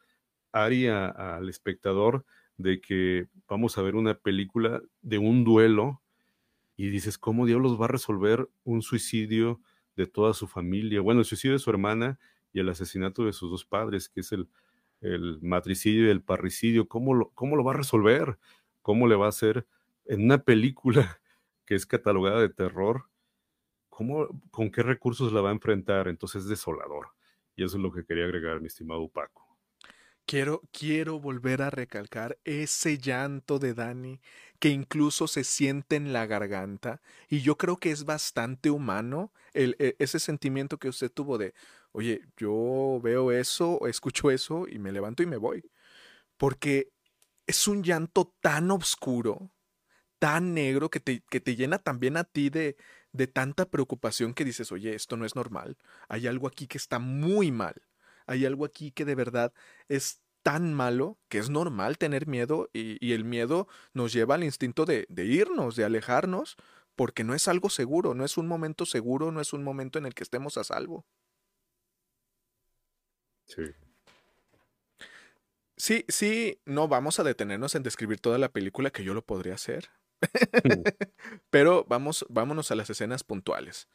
[0.51, 2.25] haría al espectador
[2.57, 6.01] de que vamos a ver una película de un duelo
[6.75, 9.61] y dices, ¿cómo diablos va a resolver un suicidio
[9.95, 11.01] de toda su familia?
[11.01, 12.19] Bueno, el suicidio de su hermana
[12.53, 14.49] y el asesinato de sus dos padres, que es el,
[15.01, 18.37] el matricidio y el parricidio, ¿cómo lo, ¿cómo lo va a resolver?
[18.81, 19.67] ¿Cómo le va a hacer
[20.05, 21.19] en una película
[21.65, 23.05] que es catalogada de terror?
[23.89, 26.07] ¿Cómo, ¿Con qué recursos la va a enfrentar?
[26.07, 27.16] Entonces es desolador.
[27.57, 29.57] Y eso es lo que quería agregar, mi estimado Paco.
[30.27, 34.21] Quiero, quiero volver a recalcar ese llanto de Dani
[34.59, 39.75] que incluso se siente en la garganta y yo creo que es bastante humano el,
[39.79, 41.53] e, ese sentimiento que usted tuvo de,
[41.93, 45.63] oye, yo veo eso, escucho eso y me levanto y me voy.
[46.37, 46.91] Porque
[47.47, 49.51] es un llanto tan oscuro,
[50.19, 52.77] tan negro que te, que te llena también a ti de,
[53.17, 55.77] de tanta preocupación que dices, oye, esto no es normal,
[56.07, 57.81] hay algo aquí que está muy mal,
[58.25, 59.53] hay algo aquí que de verdad
[59.89, 64.85] es tan malo que es normal tener miedo y, el miedo nos lleva al instinto
[64.85, 66.55] de, de, irnos, de alejarnos,
[66.95, 70.05] porque no es algo seguro, no es un momento seguro, no es un momento en
[70.05, 71.05] el que estemos a salvo.
[73.45, 73.63] Sí.
[75.77, 79.53] Sí, sí, no vamos a detenernos en describir toda la película que yo lo podría
[79.53, 79.89] hacer.
[81.49, 83.87] Pero vamos, vámonos a las escenas puntuales.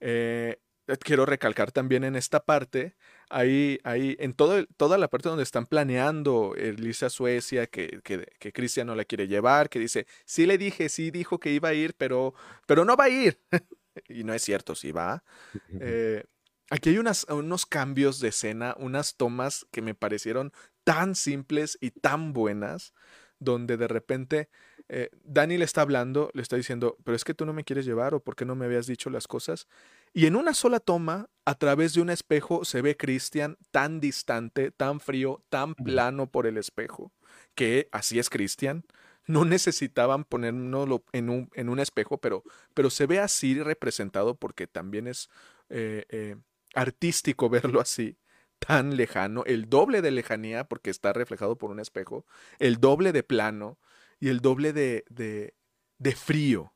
[0.00, 0.60] Eh,
[0.96, 2.96] quiero recalcar también en esta parte,
[3.28, 8.52] ahí, ahí en todo, toda la parte donde están planeando irse a Suecia, que, que,
[8.52, 11.74] Cristian no la quiere llevar, que dice, sí le dije, sí dijo que iba a
[11.74, 12.34] ir, pero,
[12.66, 13.40] pero no va a ir.
[14.08, 15.22] y no es cierto, sí va.
[15.80, 16.24] Eh,
[16.70, 20.52] aquí hay unas, unos cambios de escena, unas tomas que me parecieron
[20.84, 22.94] tan simples y tan buenas,
[23.38, 24.48] donde de repente
[24.88, 27.84] eh, Dani le está hablando, le está diciendo, pero es que tú no me quieres
[27.84, 29.68] llevar o por qué no me habías dicho las cosas.
[30.14, 34.70] Y en una sola toma, a través de un espejo, se ve Cristian tan distante,
[34.70, 37.12] tan frío, tan plano por el espejo,
[37.54, 38.84] que así es Cristian.
[39.26, 44.66] No necesitaban ponernoslo en un, en un espejo, pero, pero se ve así representado porque
[44.66, 45.28] también es
[45.68, 46.36] eh, eh,
[46.74, 48.16] artístico verlo así
[48.58, 52.26] tan lejano, el doble de lejanía porque está reflejado por un espejo,
[52.58, 53.78] el doble de plano,
[54.20, 55.54] y el doble de, de,
[55.98, 56.72] de frío.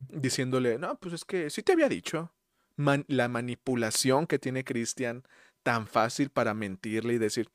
[0.00, 2.32] Diciéndole, no, pues es que sí te había dicho.
[2.76, 5.24] la manipulación que tiene Cristian,
[5.62, 7.50] tan fácil para mentirle y decir,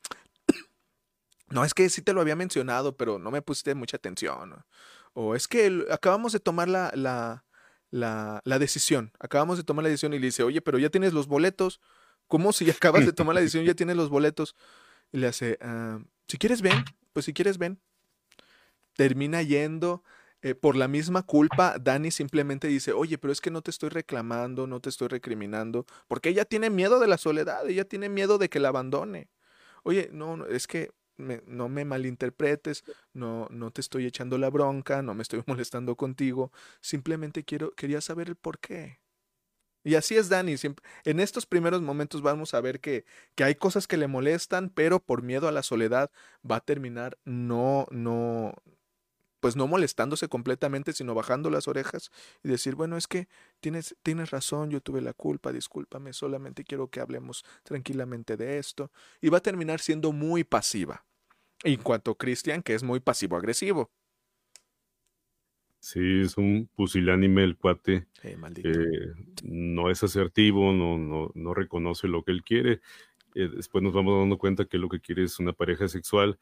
[1.50, 4.64] no, es que sí te lo había mencionado, pero no me pusiste mucha atención.
[5.14, 7.46] O es que acabamos de tomar la, la,
[7.90, 11.14] la, la, decisión, acabamos de tomar la decisión y le dice, oye, pero ya tienes
[11.14, 11.82] los boletos.
[12.28, 14.56] ¿Cómo si acabas de tomar la decisión ya tienes los boletos?
[15.12, 17.80] Y le hace, ah, si quieres ven, pues si quieres ven
[18.96, 20.04] termina yendo
[20.42, 21.78] eh, por la misma culpa.
[21.80, 25.86] Dani simplemente dice, oye, pero es que no te estoy reclamando, no te estoy recriminando,
[26.08, 29.30] porque ella tiene miedo de la soledad, ella tiene miedo de que la abandone.
[29.84, 35.14] Oye, no, es que no me malinterpretes, no, no te estoy echando la bronca, no
[35.14, 39.00] me estoy molestando contigo, simplemente quiero, quería saber el por qué.
[39.84, 40.56] Y así es Dani.
[41.04, 43.06] En estos primeros momentos vamos a ver que,
[43.36, 46.12] que, hay cosas que le molestan, pero por miedo a la soledad
[46.50, 48.56] va a terminar no, no,
[49.46, 52.10] pues no molestándose completamente, sino bajando las orejas
[52.44, 53.28] y decir, bueno, es que
[53.60, 58.92] tienes, tienes razón, yo tuve la culpa, discúlpame, solamente quiero que hablemos tranquilamente de esto.
[59.22, 61.06] Y va a terminar siendo muy pasiva.
[61.64, 63.92] En cuanto a Christian, que es muy pasivo-agresivo.
[65.80, 68.08] Sí, es un pusilánime el cuate.
[68.40, 68.68] Maldito.
[68.68, 72.82] Eh, no es asertivo, no, no, no reconoce lo que él quiere.
[73.36, 76.40] Eh, después nos vamos dando cuenta que lo que quiere es una pareja sexual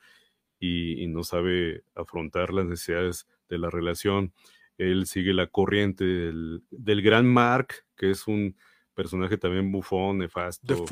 [0.65, 4.33] y, no sabe afrontar las necesidades de la relación.
[4.77, 8.55] Él sigue la corriente del, gran Mark, que es un
[8.93, 10.85] personaje también bufón, nefasto,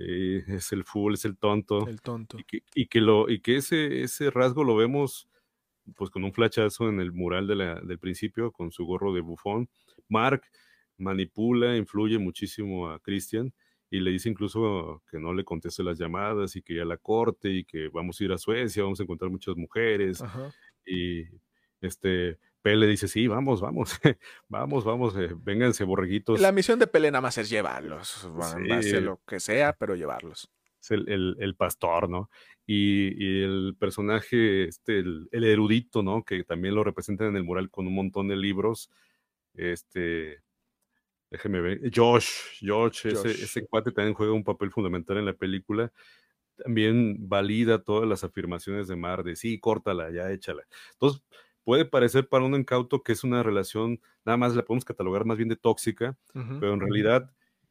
[0.00, 1.88] eh, es el fool, es el tonto.
[1.88, 2.38] El tonto.
[2.38, 5.28] Y que, y que, lo, y que ese, ese rasgo lo vemos
[5.96, 9.22] pues con un flachazo en el mural de la, del principio, con su gorro de
[9.22, 9.70] bufón.
[10.06, 10.42] Mark
[10.98, 13.52] manipula, influye muchísimo a Christian
[13.90, 17.50] y le dice incluso que no le conteste las llamadas y que ya la corte
[17.50, 20.22] y que vamos a ir a Suecia, vamos a encontrar muchas mujeres.
[20.84, 21.24] Y
[21.80, 23.98] este Pele dice, sí, vamos, vamos,
[24.48, 26.40] vamos, vamos, eh, vénganse, borreguitos.
[26.40, 28.70] La misión de Pele nada más es llevarlos, sí.
[28.70, 30.50] hacer lo que sea, pero llevarlos.
[30.80, 32.30] Es el, el, el pastor, ¿no?
[32.66, 36.24] Y, y, el personaje, este, el, el, erudito, ¿no?
[36.24, 38.90] Que también lo representan en el mural con un montón de libros,
[39.54, 40.42] este,
[41.30, 42.28] déjeme ver, Josh,
[42.60, 43.06] Josh, Josh.
[43.06, 45.92] Ese, ese cuate también juega un papel fundamental en la película
[46.58, 50.64] también valida todas las afirmaciones de Mar de sí, córtala, ya échala.
[50.92, 51.22] Entonces,
[51.64, 55.36] puede parecer para un incauto que es una relación, nada más la podemos catalogar más
[55.36, 56.60] bien de tóxica, uh -huh.
[56.60, 57.30] pero en realidad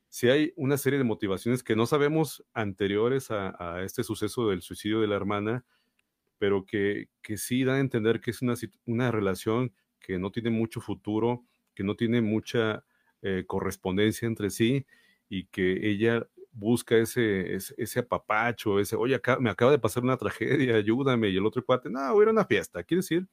[0.10, 4.62] si hay una serie de motivaciones que no sabemos anteriores a, a, este suceso del
[4.62, 5.65] suicidio de la hermana,
[6.38, 8.54] pero que, que sí dan a entender que es una,
[8.86, 11.43] una relación que no tiene mucho futuro,
[11.76, 12.86] que no tiene mucha
[13.21, 14.86] eh, correspondencia entre sí
[15.30, 20.03] y que ella busca ese, ese, ese, apapacho, ese, oye, acá, me acaba de pasar
[20.03, 22.99] una tragedia, ayúdame, y el otro cuate, no, voy a ir a una fiesta, ¿quiere
[22.99, 23.27] decir?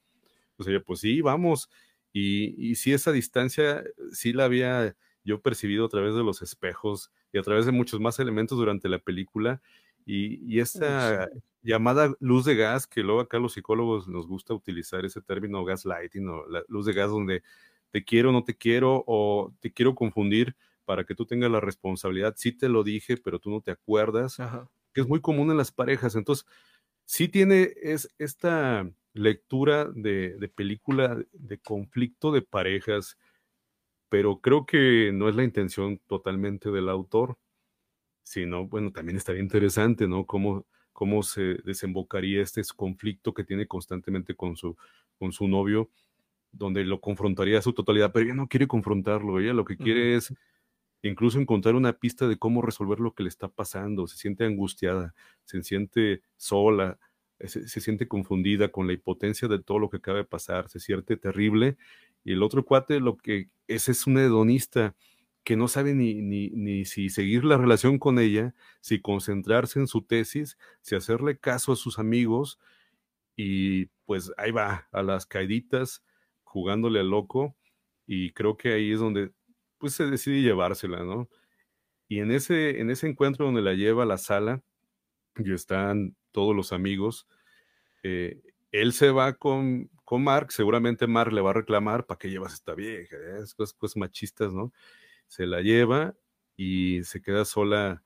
[0.57, 1.71] Pues ella, pues sí, vamos,
[2.13, 7.11] y, y sí, esa distancia, sí la había yo percibido a través de los espejos
[7.33, 9.63] y a través de muchos más elementos durante la película,
[10.07, 11.41] y, y esta sí.
[11.63, 16.29] llamada luz de gas, que luego acá los psicólogos nos gusta utilizar ese término gaslighting,
[16.29, 17.43] o la luz de gas donde
[17.95, 22.35] te quiero, no te quiero, o te quiero confundir, para que tú tengas la responsabilidad.
[22.37, 24.69] Sí te lo dije, pero tú no te acuerdas, Ajá.
[24.93, 26.17] que es muy común en las parejas.
[26.17, 26.45] Entonces,
[27.05, 33.17] sí tiene es, esta lectura de, de, película de conflicto de parejas,
[34.09, 37.39] pero creo que no es la intención totalmente del autor,
[38.25, 40.27] sino, bueno, también estaría interesante, ¿no?
[40.27, 44.77] Cómo, cómo se desembocaría este conflicto que tiene constantemente con su,
[45.17, 45.91] con su novio,
[46.57, 50.13] donde lo confrontaría a su totalidad, pero ella no quiere confrontarlo, ella lo que quiere
[50.13, 50.19] uh -huh.
[50.19, 50.35] es
[51.03, 55.15] incluso encontrar una pista de cómo resolver lo que le está pasando, se siente angustiada,
[55.45, 56.99] se siente sola,
[57.41, 60.81] se, se, siente confundida con la impotencia de todo lo que acaba de pasar, se
[60.81, 61.77] siente terrible,
[62.25, 64.95] y el otro cuate lo que ese es un hedonista
[65.45, 69.87] que no sabe ni, ni, ni si seguir la relación con ella, si concentrarse en
[69.87, 72.59] su tesis, si hacerle caso a sus amigos,
[73.37, 76.03] y pues ahí va, a las caiditas,
[76.55, 77.57] jugándole al loco,
[78.07, 79.33] y creo que ahí es donde
[79.79, 81.29] pues se decide llevársela, ¿no?
[82.09, 84.63] Y en ese, en ese encuentro donde la lleva a la sala,
[85.37, 87.27] y están todos los amigos,
[88.05, 88.41] eh,
[88.71, 92.55] él se va con, con Mark, seguramente Mark le va a reclamar, ¿para qué llevas
[92.55, 93.17] esta vieja?
[93.17, 93.41] Eh?
[93.57, 94.73] Cosas, cosas machistas, ¿no?
[95.27, 96.15] Se la lleva
[96.57, 98.05] y se queda sola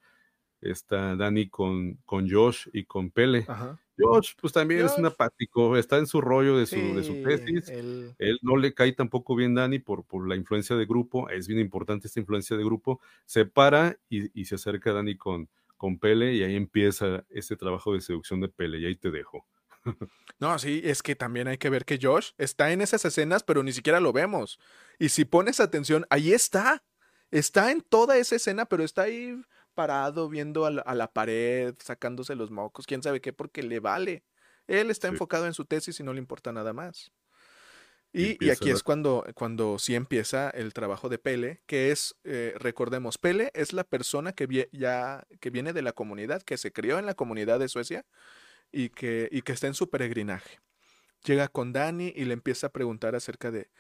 [0.61, 3.45] está Dani con, con Josh y con Pele.
[3.49, 3.81] Ajá.
[3.99, 4.93] Josh, pues también Josh.
[4.93, 7.69] es un apático, está en su rollo de su, sí, de su tesis.
[7.69, 8.15] El...
[8.19, 11.61] Él no le cae tampoco bien Dani por, por la influencia de grupo, es bien
[11.61, 13.01] importante esta influencia de grupo.
[13.25, 17.57] Se para y, y se acerca a Dani con, con Pele y ahí empieza este
[17.57, 19.47] trabajo de seducción de Pele y ahí te dejo.
[20.41, 23.65] No, sí, es que también hay que ver que Josh está en esas escenas, pero
[23.65, 24.61] ni siquiera lo vemos.
[24.97, 26.85] Y si pones atención, ahí está.
[27.33, 29.37] Está en toda esa escena, pero está ahí
[29.79, 33.79] parado viendo a la, a la, pared, sacándose los mocos, quién sabe qué, porque le
[33.79, 34.25] vale.
[34.67, 35.13] Él está sí.
[35.13, 37.13] enfocado en su tesis y no le importa nada más.
[38.13, 42.55] Y, y aquí es cuando, cuando sí empieza el trabajo de Pele, que es, eh,
[42.57, 46.73] recordemos, Pele es la persona que, vi ya, que viene de la comunidad, que se
[46.73, 48.05] crió en la comunidad de Suecia
[48.73, 50.59] y que, y que está en su peregrinaje.
[51.25, 53.71] Llega con Dani y le empieza a preguntar acerca de,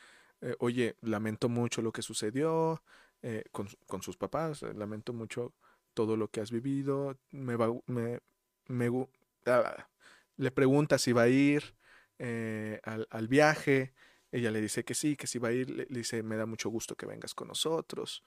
[0.42, 2.84] eh, oye, lamento mucho lo que sucedió
[3.22, 5.54] eh, con, con, sus papás, lamento mucho
[5.98, 8.20] todo lo que has vivido, me va, me,
[8.68, 9.08] me
[9.46, 9.88] ah,
[10.36, 11.74] le pregunta si va a ir
[12.20, 13.94] eh, al, viaje,
[14.30, 16.70] ella le dice que sí, que sí va a ir, le, dice, me da mucho
[16.70, 18.22] gusto que vengas con nosotros.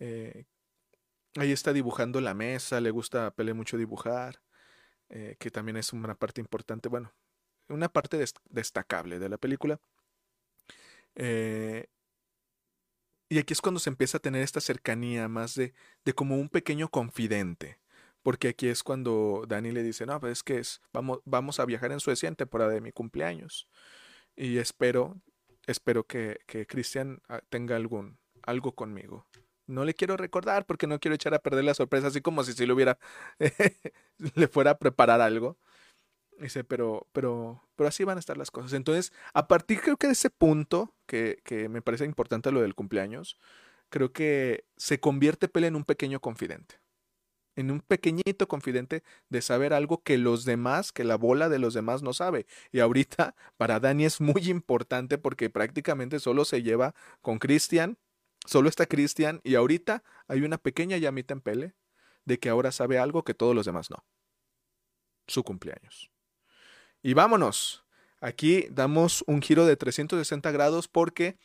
[0.00, 0.44] Eh,
[1.36, 4.42] ahí está dibujando la mesa, le gusta a Pele mucho dibujar,
[5.08, 7.14] eh, que también es una parte importante, bueno,
[7.70, 9.80] una parte des destacable de la película.
[11.14, 11.86] Eh,
[13.28, 15.74] y aquí es cuando se empieza a tener esta cercanía más de,
[16.04, 17.78] de como un pequeño confidente.
[18.22, 21.64] Porque aquí es cuando Dani le dice, no, pues es que es, vamos, vamos a
[21.64, 23.68] viajar en Suecia en temporada de mi cumpleaños.
[24.36, 25.20] Y espero,
[25.66, 29.26] espero que, que Cristian ah, tenga algún, algo conmigo.
[29.66, 32.54] No le quiero recordar porque no quiero echar a perder la sorpresa, así como si,
[32.54, 32.98] si le hubiera,
[34.34, 35.58] le fuera a preparar algo.
[36.38, 38.72] Dice, pero, pero, pero así van a estar las cosas.
[38.72, 42.76] Entonces, a partir creo que de ese punto, que, que me parece importante lo del
[42.76, 43.36] cumpleaños,
[43.90, 46.76] creo que se convierte Pele en un pequeño confidente.
[47.56, 51.74] en un pequeñito confidente de saber algo que los demás, que la bola de los
[51.74, 52.46] demás no sabe.
[52.72, 57.98] Y ahorita para Dani es muy importante porque prácticamente solo se lleva con Cristian,
[58.46, 61.74] solo está Cristian y ahorita hay una pequeña llamita en Pele
[62.24, 64.04] de que ahora sabe algo que todos los demás no.
[65.28, 66.10] Su cumpleaños.
[67.02, 67.84] Y vámonos.
[68.20, 71.38] Aquí damos un giro de 360 grados porque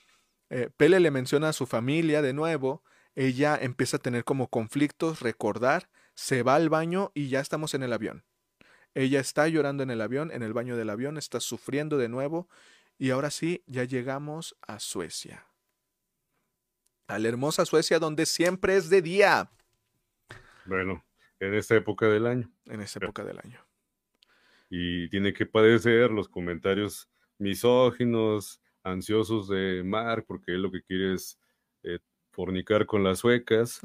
[0.49, 2.83] eh, Pele le menciona a su familia de nuevo.
[3.15, 7.83] Ella empieza a tener como conflictos, recordar, se va al baño y ya estamos en
[7.83, 8.25] el avión.
[8.95, 12.47] Ella está llorando en el avión, en el baño del avión, está sufriendo de nuevo
[12.97, 15.47] y ahora sí, ya llegamos a Suecia.
[17.07, 19.51] A la hermosa Suecia donde siempre es de día.
[20.65, 21.03] Bueno,
[21.39, 22.51] en esta época del año.
[22.65, 23.59] En esta época del año
[24.75, 27.07] y tiene que padecer los comentarios
[27.37, 31.39] misóginos, ansiosos de Mark, porque él lo que quiere es
[31.83, 31.99] eh,
[32.31, 33.81] fornicar con las suecas.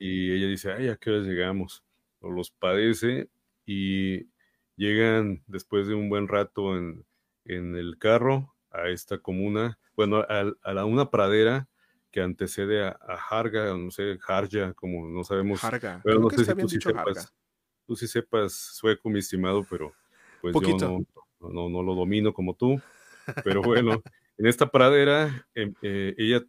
[0.00, 1.84] Y ella dice, ay, ¿a qué hora llegamos?
[2.18, 3.30] O los padece
[3.66, 4.26] y
[4.74, 7.06] llegan después de un buen rato en,
[7.44, 11.68] el carro a esta comuna, bueno, a, la, una pradera
[12.10, 15.62] que antecede a, a, Harga, no sé, Harja, como no sabemos.
[15.62, 16.00] Harga.
[16.02, 17.32] Pero no sé si tú sí sepas,
[17.86, 19.94] tú sí sepas sueco, mi estimado, pero
[20.52, 21.04] pues yo
[21.40, 22.80] no, no, lo domino como tú,
[23.44, 24.02] pero bueno,
[24.38, 26.42] en esta pradera em, eh, ella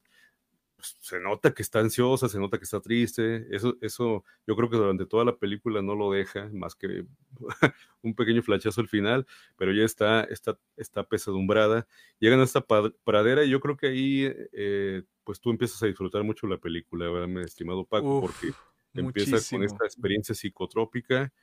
[0.77, 4.69] pues, se nota que está ansiosa, se nota que está triste, eso, eso yo creo
[4.69, 7.05] que durante toda la película no lo deja, más que
[8.03, 9.25] un pequeño flachazo al final,
[9.57, 11.87] pero ya está, está, está pesadumbrada,
[12.19, 12.63] llegan a esta
[13.03, 17.09] pradera y yo creo que ahí eh, pues tú empiezas a disfrutar mucho la película,
[17.25, 18.53] mi estimado Paco, porque
[18.93, 21.33] empieza con esta experiencia psicotrópica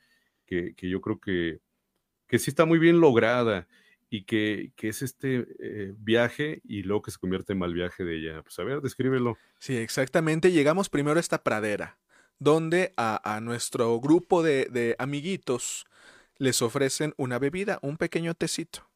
[0.45, 1.59] que, que yo creo que
[2.27, 3.67] que sí está muy bien lograda
[4.09, 8.17] y que, es este eh, viaje y luego que se convierte en mal viaje de
[8.17, 8.41] ella.
[8.43, 9.37] Pues a ver, descríbelo.
[9.59, 10.51] Sí, exactamente.
[10.51, 11.97] Llegamos primero a esta pradera,
[12.39, 15.85] donde a, nuestro grupo de, de, amiguitos
[16.37, 18.89] les ofrecen una bebida, un pequeño tecito,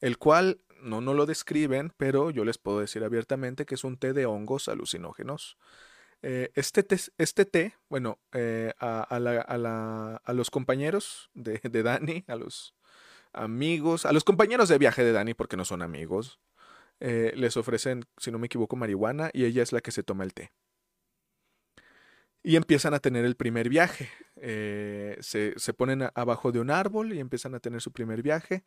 [0.00, 3.96] el cual no, no lo describen, pero yo les puedo decir abiertamente que es un
[3.96, 5.56] té de hongos alucinógenos.
[6.26, 9.18] Eh, este, té, este té, bueno, eh, a,
[10.32, 12.74] los compañeros de, Dani, a los
[13.34, 16.40] amigos, a los compañeros de viaje de Dani, porque no son amigos,
[17.00, 20.24] eh, les ofrecen, si no me equivoco, marihuana y ella es la que se toma
[20.24, 20.50] el té.
[22.42, 24.08] Y empiezan a tener el primer viaje.
[25.20, 28.64] se, se, ponen abajo de un árbol y empiezan a tener su primer viaje,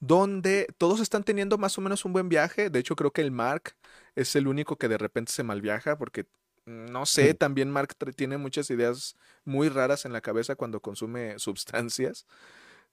[0.00, 2.68] donde todos están teniendo más o menos un buen viaje.
[2.68, 3.76] De hecho, creo que el Mark
[4.16, 6.26] es el único que de repente se malviaja porque
[6.66, 12.26] no sé, también Mark tiene muchas ideas muy raras en la cabeza cuando consume sustancias.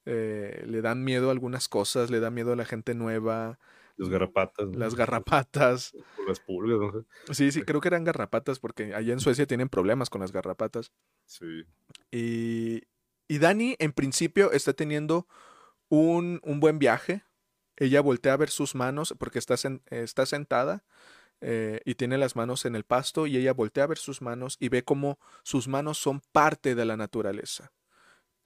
[0.06, 3.58] Eh, le dan miedo a algunas cosas, le da miedo a la gente nueva.
[3.96, 4.68] Las garrapatas.
[4.76, 5.92] Las garrapatas.
[6.26, 7.34] Las pulgas, no sé.
[7.34, 10.92] Sí, sí, creo que eran garrapatas porque allá en Suecia tienen problemas con las garrapatas.
[11.26, 11.64] Sí.
[12.12, 12.82] Y,
[13.26, 15.26] y Dani, en principio, está teniendo
[15.88, 17.24] un, un, buen viaje.
[17.76, 19.56] Ella voltea a ver sus manos porque está,
[19.90, 20.84] está sentada
[21.46, 24.56] eh, y tiene las manos en el pasto y ella voltea a ver sus manos
[24.60, 27.70] y ve cómo sus manos son parte de la naturaleza.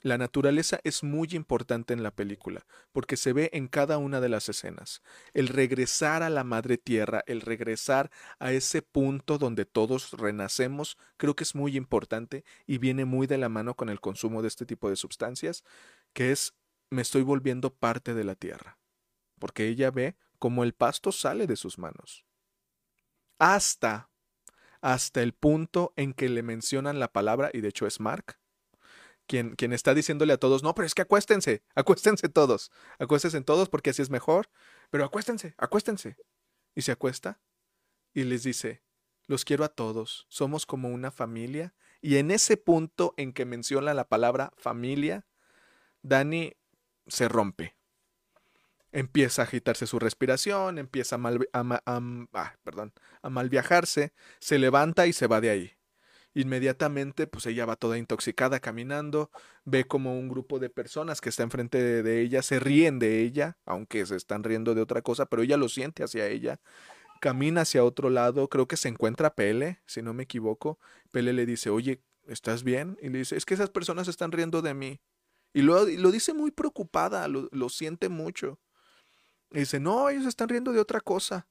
[0.01, 4.27] La naturaleza es muy importante en la película, porque se ve en cada una de
[4.27, 5.01] las escenas.
[5.33, 11.37] El regresar a la madre tierra, el regresar a ese punto donde todos renacemos, creo
[11.37, 14.65] que es muy importante y viene muy de la mano con el consumo de este
[14.65, 15.63] tipo de sustancias,
[16.11, 16.53] que es
[16.89, 18.77] me estoy volviendo parte de la tierra,
[19.39, 22.25] porque ella ve cómo el pasto sale de sus manos
[23.39, 24.11] hasta,
[24.81, 28.39] hasta el punto en que le mencionan la palabra, y de hecho es Mark,
[29.25, 33.69] quien, quien está diciéndole a todos, no, pero es que acuéstense, acuéstense todos, acuéstense todos
[33.69, 34.49] porque así es mejor,
[34.89, 36.17] pero acuéstense, acuéstense.
[36.75, 37.39] Y se acuesta
[38.13, 38.83] y les dice,
[39.27, 41.73] los quiero a todos, somos como una familia.
[42.01, 45.27] Y en ese punto en que menciona la palabra familia,
[46.01, 46.53] Dani
[47.07, 47.78] se rompe
[48.91, 52.53] empieza a agitarse su respiración, empieza a mal, ah,
[53.21, 55.79] a mal viajarse, se levanta y se va de ahí.
[56.35, 59.31] Inmediatamente, pues ella va toda intoxicada caminando,
[59.65, 63.57] ve como un grupo de personas que está enfrente de, ella se ríen de ella,
[63.65, 66.61] aunque se están riendo de otra cosa, pero ella lo siente hacia ella.
[67.21, 70.79] Camina hacia otro lado, creo que se encuentra Pele, si no me equivoco.
[71.11, 72.97] Pele le dice, oye, ¿estás bien?
[73.01, 75.01] Y le dice, es que esas personas están riendo de mí.
[75.53, 78.59] Y lo, lo dice muy preocupada, lo siente mucho.
[79.51, 81.47] Y dice, no, ellos están riendo de otra cosa.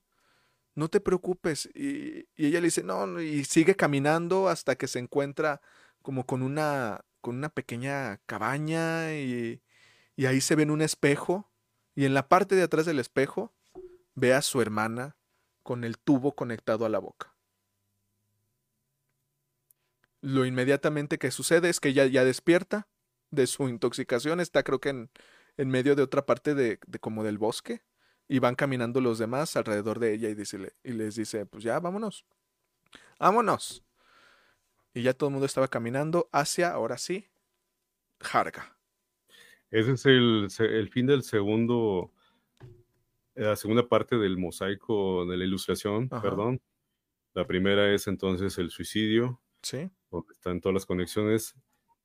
[0.74, 1.68] No te preocupes.
[1.74, 5.60] Y, ella le dice, no, y sigue caminando hasta que se encuentra
[6.02, 9.62] como con una, con una pequeña cabaña y,
[10.18, 11.50] ahí se ve en un espejo.
[11.94, 13.52] Y en la parte de atrás del espejo
[14.14, 15.16] ve a su hermana
[15.64, 17.34] con el tubo conectado a la boca.
[20.20, 22.88] Lo inmediatamente que sucede es que ella ya despierta
[23.30, 25.10] de su intoxicación, está creo que en,
[25.56, 27.82] en medio de otra parte de, de como del bosque
[28.28, 31.80] y van caminando los demás alrededor de ella y, dice, y les dice, pues ya,
[31.80, 32.26] vámonos,
[33.18, 33.82] vámonos.
[34.92, 37.26] Y ya todo el mundo estaba caminando hacia, ahora sí,
[38.20, 38.76] Jarga.
[39.70, 42.12] Ese es el, el fin del segundo,
[43.34, 46.60] la segunda parte del mosaico de la ilustración, perdón.
[47.34, 49.90] La primera es entonces el suicidio, sí.
[50.10, 51.54] donde están todas las conexiones.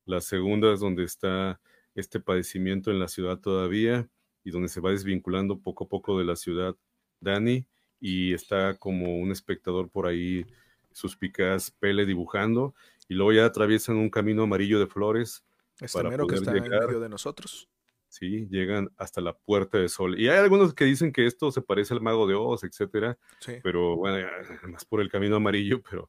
[0.04, 1.60] La segunda es donde está
[1.94, 4.08] este padecimiento en la ciudad todavía
[4.44, 6.76] y donde se va desvinculando poco a poco de la ciudad
[7.20, 7.66] Dani
[8.00, 10.46] y está como un espectador por ahí
[10.92, 12.74] suspicaz Pele dibujando
[13.08, 15.44] y luego ya atraviesan un camino amarillo de flores
[15.80, 16.82] este para mero que está llegar.
[16.82, 17.68] en medio de nosotros.
[18.08, 20.20] Sí, llegan hasta la Puerta de Sol.
[20.20, 23.18] Y hay algunos que dicen que esto se parece al Mago de Oz, etcétera.
[23.40, 23.54] Sí.
[23.60, 24.28] Pero bueno,
[24.68, 26.08] más por el camino amarillo, pero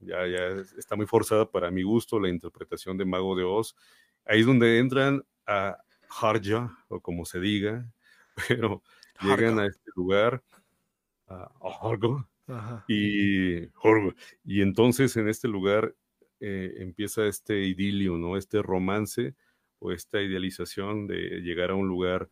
[0.00, 3.74] ya, ya está muy forzada para mi gusto la interpretación de Mago de Oz.
[4.26, 7.90] Ahí es donde entran a Harja, o como se diga,
[8.48, 8.82] pero
[9.22, 10.42] llegan a este lugar,
[11.26, 11.50] a,
[11.82, 12.26] Hargo,
[12.88, 13.64] y,
[14.44, 15.94] y entonces en este lugar
[16.40, 18.36] eh, empieza este idilio, ¿no?
[18.36, 19.34] Este romance
[19.80, 22.30] o esta idealización de llegar a un lugar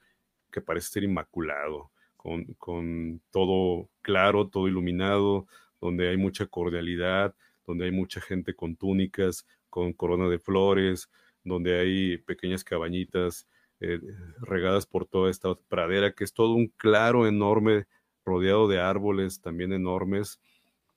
[0.50, 5.46] que parece ser inmaculado, con, con todo claro, todo iluminado,
[5.80, 7.34] donde hay mucha cordialidad,
[7.66, 11.10] donde hay mucha gente con túnicas, con corona de flores,
[11.44, 13.46] donde hay pequeñas cabañitas
[13.80, 14.00] eh,
[14.40, 17.86] regadas por toda esta pradera, que es todo un claro enorme,
[18.24, 20.40] rodeado de árboles también enormes,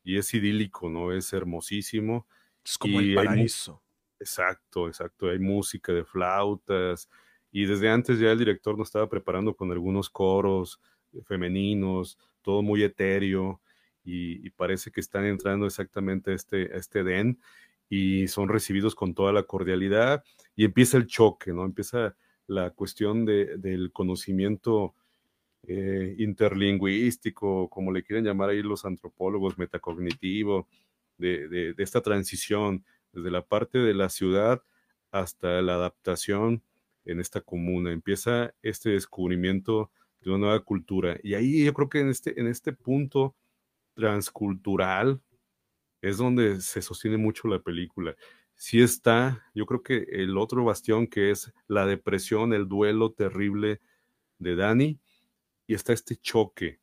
[0.03, 1.11] y es idílico, ¿no?
[1.11, 2.27] Es hermosísimo.
[2.65, 3.83] Es como el paraíso.
[4.19, 5.29] exacto, exacto.
[5.29, 7.09] Hay música de flautas,
[7.51, 10.79] y desde antes ya el director nos estaba preparando con algunos coros
[11.25, 13.61] femeninos, todo muy etéreo,
[14.03, 17.39] y, parece que están entrando exactamente a este, a este den
[17.89, 20.23] y son recibidos con toda la cordialidad
[20.55, 21.65] y empieza el choque, ¿no?
[21.65, 22.15] Empieza
[22.49, 24.95] la cuestión de, del conocimiento
[25.67, 30.67] eh, interlingüístico, como le quieren llamar ahí los antropólogos, metacognitivo,
[31.19, 32.83] de, de, esta transición
[33.13, 34.63] desde la parte de la ciudad
[35.11, 36.63] hasta la adaptación
[37.05, 37.91] en esta comuna.
[37.91, 39.91] Empieza este descubrimiento
[40.21, 41.19] de una nueva cultura.
[41.21, 43.35] Y ahí yo creo que en este, en este punto
[43.93, 45.21] transcultural
[46.01, 48.15] es donde se sostiene mucho la película
[48.59, 53.79] sí está, yo creo que el otro bastión que es la depresión, el duelo terrible
[54.37, 54.99] de Dani,
[55.65, 56.81] y está este choque,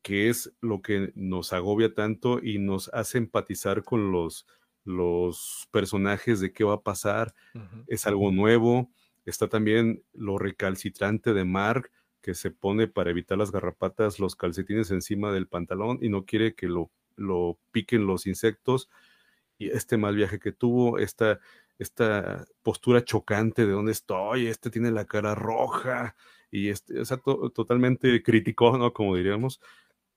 [0.00, 4.46] que es lo que nos agobia tanto y nos hace empatizar con los,
[4.84, 7.34] los personajes de qué va a pasar,
[7.88, 8.88] es algo nuevo,
[9.26, 11.90] está también lo recalcitrante de Mark,
[12.22, 16.54] que se pone para evitar las garrapatas los calcetines encima del pantalón y no quiere
[16.54, 18.88] que lo, lo piquen los insectos
[19.58, 21.40] y este mal viaje que tuvo, esta,
[21.78, 26.14] esta postura chocante de dónde estoy, este tiene la cara roja,
[26.50, 27.18] y este, o sea,
[27.54, 28.92] totalmente criticó, ¿no?
[28.92, 29.60] Como diríamos,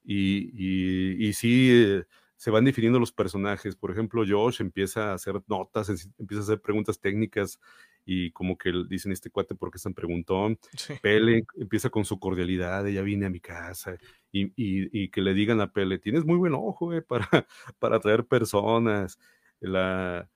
[0.04, 2.04] y, y, y sí, eh,
[2.42, 3.76] se van definiendo los personajes.
[3.76, 7.60] Por ejemplo, Josh empieza a hacer notas, empieza a hacer preguntas técnicas
[8.04, 10.58] y como que dicen este cuate porque tan preguntón.
[11.04, 13.96] Pele empieza con su cordialidad, ella viene a mi casa
[14.32, 17.28] y, y, que le digan a Pele, tienes muy buen ojo eh, para,
[17.80, 19.20] para atraer personas.
[19.60, 20.30] La,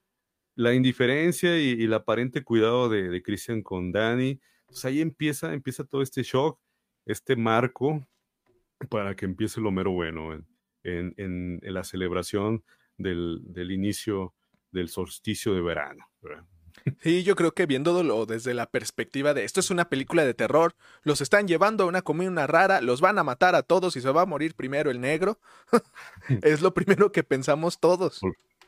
[0.56, 4.40] la indiferencia y, el aparente cuidado de, de Christian con Danny.
[4.62, 6.60] Entonces ahí empieza, empieza todo este shock,
[7.06, 8.06] este marco
[8.90, 10.34] para que empiece lo mero bueno
[10.84, 12.64] en, en, la celebración
[12.98, 14.34] del, del, inicio
[14.72, 16.06] del solsticio de verano.
[17.02, 20.76] Sí, yo creo que viéndolo desde la perspectiva de esto es una película de terror,
[21.04, 24.12] los están llevando a una comuna rara, los van a matar a todos y se
[24.12, 25.40] va a morir primero el negro.
[26.44, 28.22] es lo primero que pensamos todos.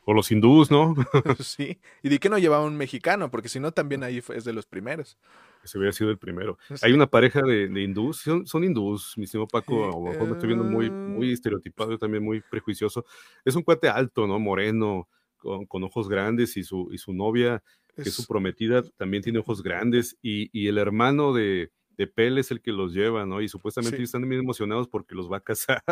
[0.04, 0.94] O, los hindús, ¿no?
[1.38, 4.52] sí, y di que no llevaba un mexicano, porque si no también ahí es de
[4.52, 5.16] los primeros.
[5.62, 6.58] Ese hubiera sido el primero.
[6.82, 10.26] Hay una pareja de, de hindús, son, son, hindús, mi estimado Paco, a lo mejor
[10.28, 11.32] me estoy viendo muy, muy eh.
[11.34, 13.04] estereotipado, también muy prejuicioso.
[13.44, 14.38] Es un cuate alto, ¿no?
[14.38, 15.08] Moreno,
[15.38, 17.62] con, con ojos grandes y su, y su novia,
[17.94, 22.42] que es su prometida, también tiene ojos grandes y, y el hermano de, de Pele
[22.42, 23.40] es el que los lleva, ¿no?
[23.40, 25.82] Y supuestamente están muy emocionados porque los va a casar.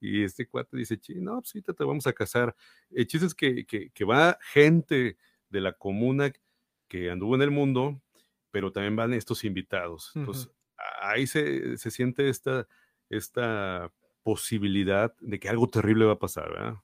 [0.00, 2.54] Y este cuate dice, no, pues sí, te vamos a casar.
[2.90, 5.16] El chiste es que, que, que, va gente
[5.48, 6.32] de la comuna
[6.88, 8.00] que anduvo en el mundo
[8.50, 10.12] pero también van estos invitados.
[10.14, 10.50] Entonces,
[11.00, 12.66] ahí se, se, siente esta,
[13.10, 16.74] esta posibilidad de que algo terrible va a pasar, ¿verdad?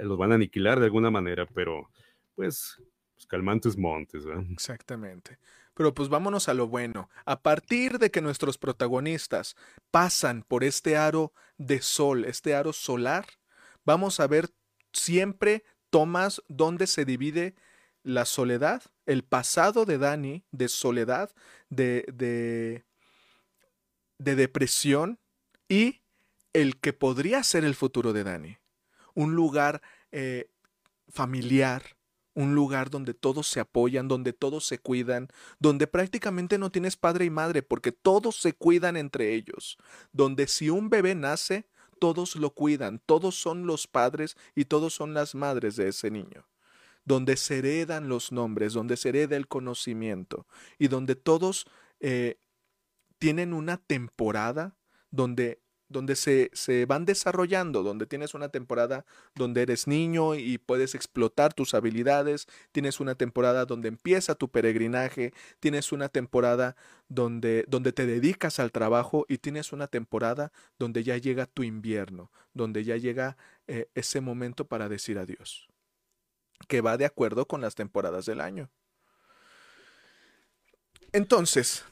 [0.00, 1.90] Los van a aniquilar de alguna manera, pero
[2.34, 2.80] pues,
[3.14, 4.24] pues calmantes montes.
[4.52, 5.38] Exactamente.
[5.74, 7.08] Pero pues vámonos a lo bueno.
[7.24, 9.56] A partir de que nuestros protagonistas
[9.90, 13.26] pasan por este aro de sol, este aro solar,
[13.84, 14.50] vamos a ver
[14.92, 17.54] siempre tomas donde se divide
[18.02, 21.30] la soledad, el pasado de Dani, de soledad,
[21.68, 22.04] de,
[24.18, 25.18] de depresión
[25.68, 26.02] y
[26.52, 28.57] el que podría ser el futuro de Dani.
[29.18, 30.48] Un lugar eh,
[31.08, 31.96] familiar,
[32.34, 35.26] un lugar donde todos se apoyan, donde todos se cuidan,
[35.58, 39.76] donde prácticamente no tienes padre y madre porque todos se cuidan entre ellos,
[40.12, 41.66] donde si un bebé nace,
[41.98, 46.46] todos lo cuidan, todos son los padres y todos son las madres de ese niño.
[47.04, 50.46] Donde se heredan los nombres, donde se hereda el conocimiento
[50.78, 51.66] y donde todos
[51.98, 52.38] eh,
[53.18, 54.76] tienen una temporada
[55.10, 60.94] donde, donde se, se, van desarrollando, donde tienes una temporada donde eres niño y puedes
[60.94, 66.76] explotar tus habilidades, tienes una temporada donde empieza tu peregrinaje, tienes una temporada
[67.08, 72.30] donde, donde te dedicas al trabajo y tienes una temporada donde ya llega tu invierno,
[72.52, 73.36] donde ya llega
[73.66, 75.68] eh, ese momento para decir adiós
[76.66, 78.70] que va de acuerdo con las temporadas del año.
[81.12, 81.84] Entonces.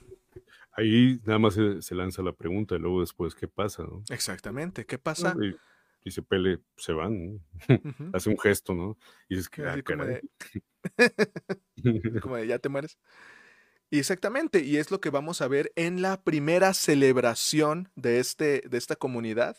[0.77, 3.83] Ahí nada más se, lanza la pregunta y luego después, ¿qué pasa?
[3.83, 4.03] No?
[4.11, 5.35] Exactamente, ¿qué pasa?
[6.05, 7.41] y, se pele, se van,
[8.14, 8.97] hace un gesto, ¿no?
[9.29, 10.05] Y dices que, ah, como,
[12.22, 12.99] como de, ya te mueres.
[13.91, 18.62] Y exactamente, y es lo que vamos a ver en la primera celebración de, este,
[18.68, 19.57] de esta comunidad,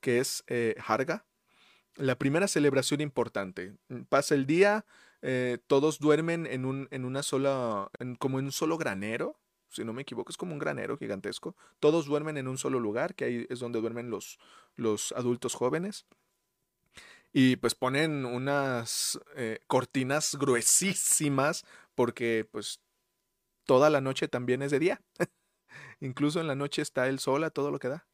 [0.00, 1.26] que es eh, Harga
[1.96, 3.74] la primera celebración importante.
[3.88, 4.84] Mm, pasa el día,
[5.22, 9.38] eh, todos duermen en, un, en una sola, como en un solo granero,
[9.72, 11.56] si no me equivoco, es como un granero gigantesco.
[11.80, 14.38] Todos duermen en un solo lugar, que ahí es donde duermen los,
[14.76, 16.06] los adultos jóvenes.
[17.32, 21.64] Y pues ponen unas eh, cortinas gruesísimas
[21.94, 22.80] porque pues
[23.64, 25.02] toda la noche también es de día.
[26.00, 28.06] Incluso en la noche está el sol a todo lo que da.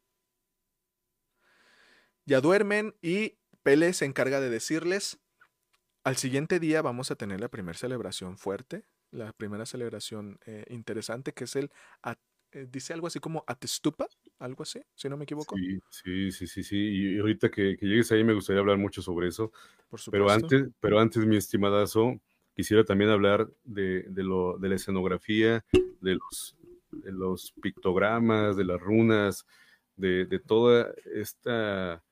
[2.24, 5.18] Ya duermen y Pele se encarga de decirles,
[6.04, 11.32] al siguiente día vamos a tener la primera celebración fuerte, la primera celebración eh, interesante,
[11.32, 11.70] que es el,
[12.52, 14.06] eh, dice algo así como Atestupa,
[14.38, 15.56] algo así, si no me equivoco.
[15.90, 19.52] Sí, sí, sí, sí, Y ahorita que, llegues ahí me gustaría hablar mucho sobre eso.
[19.88, 22.20] Por pero antes, pero antes, mi estimadazo,
[22.54, 25.64] quisiera también hablar de, lo, de la escenografía,
[26.00, 26.56] de los,
[26.90, 29.46] de los pictogramas, de las runas,
[29.96, 32.02] de, de toda esta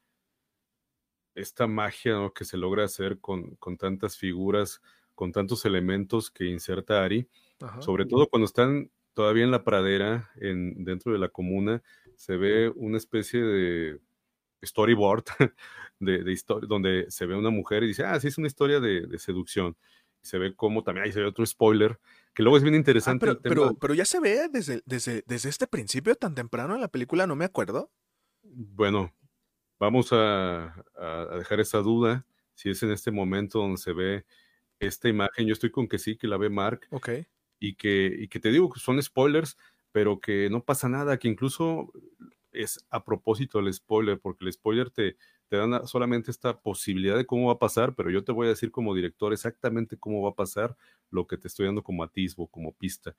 [1.37, 4.81] esta magia que se logra hacer con, tantas figuras,
[5.17, 7.29] con tantos elementos que inserta Ari,
[7.81, 11.83] sobre todo cuando están todavía en la pradera, en, dentro de la comuna,
[12.15, 14.01] se ve una especie de
[14.65, 15.25] storyboard
[15.99, 19.19] de, historia, donde se ve una mujer y dice, ah, sí, es una historia de,
[19.19, 19.77] seducción.
[20.23, 21.99] se ve como también, ahí se ve otro spoiler,
[22.33, 23.35] que luego es bien ah, interesante.
[23.43, 27.27] pero, pero, ya se ve desde, desde, desde este principio tan temprano en la película,
[27.27, 27.91] no me acuerdo.
[28.45, 29.13] Bueno,
[29.79, 30.75] Vamos a,
[31.37, 34.25] dejar esa duda, si es en este momento donde se ve
[34.81, 35.47] esta imagen.
[35.47, 36.87] Yo estoy con que sí, que la ve Mark.
[36.91, 37.11] Ok.
[37.59, 39.57] Y que, y que te digo que son spoilers,
[39.93, 41.91] pero que no pasa nada, que incluso
[42.53, 45.17] es a propósito el spoiler, porque el spoiler te,
[45.49, 48.51] te da solamente esta posibilidad de cómo va a pasar, pero yo te voy a
[48.51, 50.77] decir como director exactamente cómo va a pasar
[51.11, 53.17] lo que te estoy dando como atisbo, como pista.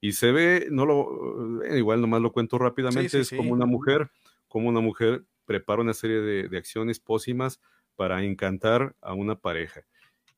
[0.00, 4.10] Y se ve, no lo, eh, igual nomás lo cuento rápidamente, es como una mujer,
[4.48, 7.60] como una mujer prepara una serie de, acciones pócimas
[7.94, 9.86] para encantar a una pareja.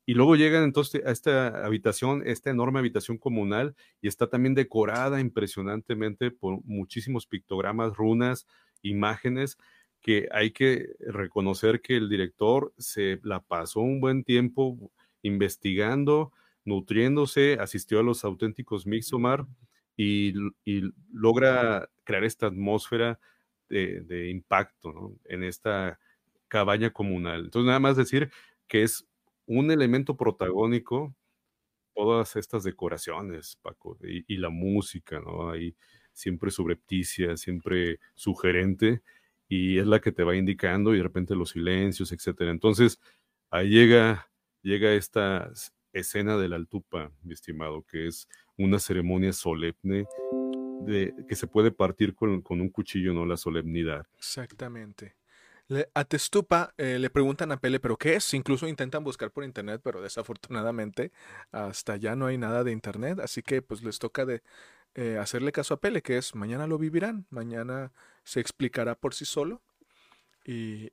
[0.09, 5.21] Y luego llegan entonces a esta habitación, esta enorme habitación comunal, y está también decorada
[5.21, 8.47] impresionantemente por muchísimos pictogramas, runas,
[8.81, 9.59] imágenes,
[10.01, 14.79] que hay que reconocer que el director se la pasó un buen tiempo
[15.21, 16.33] investigando,
[16.65, 19.45] nutriéndose, asistió a los auténticos Mixomar
[19.95, 20.33] y,
[20.65, 23.21] y logra crear esta atmósfera
[23.69, 25.99] de, impacto en esta
[26.49, 27.45] cabaña comunal.
[27.45, 28.31] Entonces, nada más decir
[28.69, 29.07] que es
[29.49, 31.15] un elemento protagónico
[31.95, 35.51] todas estas decoraciones, Paco, y, la música, ¿no?
[35.51, 35.75] Ahí
[36.13, 39.03] siempre subrepticia, siempre sugerente,
[39.49, 42.53] y es la que te va indicando, y de repente los silencios, etcétera.
[42.53, 43.01] Entonces,
[43.51, 44.31] ahí llega,
[44.63, 45.51] llega esta
[45.93, 50.07] escena de la altupa, mi estimado, que es una ceremonia solemne
[50.87, 53.27] que se puede partir con, un cuchillo, ¿no?
[53.27, 54.07] La solemnidad.
[54.17, 55.17] Exactamente.
[55.95, 58.33] A Testupa eh, le preguntan a Pele, ¿pero qué es?
[58.35, 61.13] Incluso intentan buscar por internet, pero desafortunadamente
[61.53, 64.43] hasta ya no hay nada de internet, así que pues les toca de
[64.95, 67.93] eh, hacerle caso a Pele, que es mañana lo vivirán, mañana
[68.25, 69.63] se explicará por sí solo
[70.45, 70.93] y,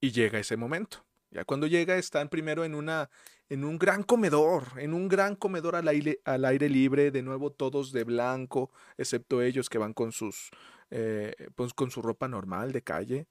[0.00, 1.07] y llega ese momento.
[1.30, 3.10] Ya cuando llega están primero en una
[3.50, 7.50] en un gran comedor, en un gran comedor al aire, al aire libre, de nuevo
[7.50, 10.50] todos de blanco, excepto ellos que van con sus
[10.90, 13.26] eh, pues con su ropa normal de calle,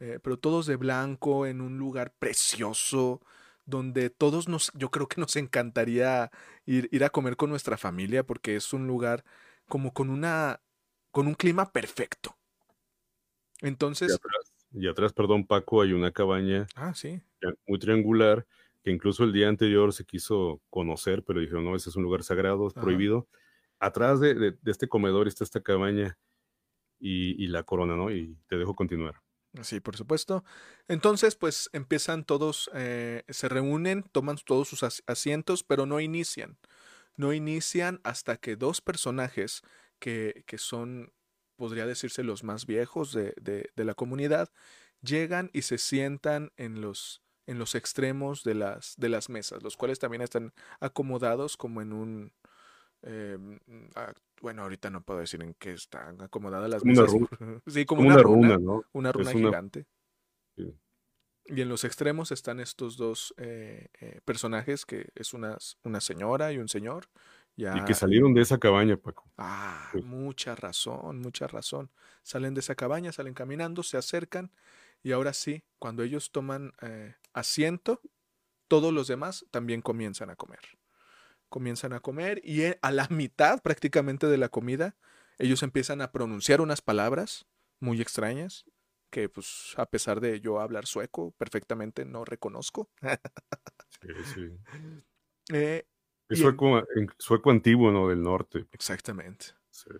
[0.00, 3.20] eh, pero todos de blanco en un lugar precioso,
[3.66, 6.30] donde todos nos, yo creo que nos encantaría
[6.66, 9.24] ir, ir a comer con nuestra familia porque es un lugar
[9.68, 10.60] como con una,
[11.10, 12.36] con un clima perfecto.
[13.62, 14.18] Entonces,
[14.74, 17.20] y atrás, perdón, Paco, hay una cabaña ah, sí,
[17.66, 18.46] muy triangular
[18.82, 22.22] que incluso el día anterior se quiso conocer, pero dijeron, no, ese es un lugar
[22.22, 22.84] sagrado, es Ajá.
[22.84, 23.28] prohibido.
[23.78, 26.18] Atrás de, de- de este comedor está esta cabaña
[27.00, 28.10] y, y la corona, ¿no?
[28.12, 29.16] Y te dejo continuar.
[29.62, 30.44] sí, por supuesto.
[30.88, 36.58] Entonces, pues empiezan todos, eh, se reúnen, toman todos sus as- asientos, pero no inician.
[37.16, 39.62] No inician hasta que dos personajes
[40.00, 41.13] que, que son,
[41.56, 44.50] podría decirse, los más viejos de, de- de la comunidad,
[45.02, 49.76] llegan y se sientan en los, en los extremos de las, de las mesas, los
[49.76, 52.32] cuales también están acomodados como en un...
[53.02, 53.38] eh,
[54.40, 57.14] bueno, ahorita no puedo decir en qué están acomodadas las Como una mesas.
[57.38, 57.62] runa.
[57.66, 58.84] Sí, como Como una una runa, runa, ¿no?
[58.92, 59.86] una runa Es una- gigante.
[60.56, 60.74] Sí.
[61.46, 66.52] Y en los extremos están estos dos eh, eh, personajes, que es una, una señora
[66.52, 67.08] y un señor.
[67.56, 69.30] Ya, Y que salieron de esa cabaña, Paco.
[69.36, 70.00] Ah, Sí.
[70.00, 71.90] mucha razón, mucha razón.
[72.22, 74.52] Salen de esa cabaña, salen caminando, se acercan
[75.02, 78.00] y ahora sí, cuando ellos toman eh, asiento,
[78.68, 80.60] todos los demás también comienzan a comer.
[81.50, 84.96] Comienzan a comer y eh, a la mitad prácticamente de la comida,
[85.38, 87.46] ellos empiezan a pronunciar unas palabras
[87.80, 88.66] muy extrañas
[89.10, 92.90] que pues a pesar de yo hablar sueco perfectamente no reconozco.
[94.00, 94.58] Sí, sí.
[95.52, 95.86] Eh,
[96.34, 98.08] Es sueco, en- sueco antiguo, ¿no?
[98.08, 98.66] Del norte.
[98.72, 99.46] exactamente.
[99.70, 99.90] Sí.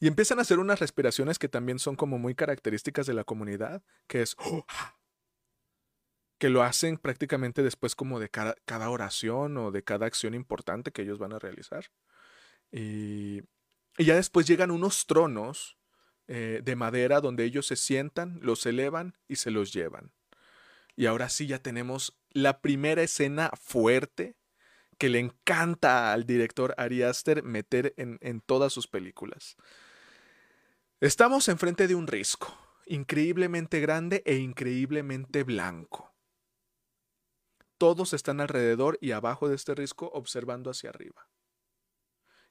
[0.00, 3.82] Y empiezan a hacer unas respiraciones que también son como muy características de la comunidad,
[4.08, 4.36] que es
[6.38, 10.90] que lo hacen prácticamente después como de cada, cada oración o de cada acción importante
[10.90, 11.86] que ellos van a realizar.
[12.72, 13.42] Y,
[13.96, 15.78] y ya después llegan unos tronos
[16.26, 20.12] eh, de madera donde ellos se sientan, los elevan y se los llevan.
[20.96, 24.36] Y ahora sí ya tenemos la primera escena fuerte
[25.02, 29.56] que le encanta al director Ari Aster meter en, todas sus películas.
[31.00, 36.14] Estamos enfrente de un risco, increíblemente grande e increíblemente blanco.
[37.78, 41.28] Todos están alrededor y abajo de este risco observando hacia arriba,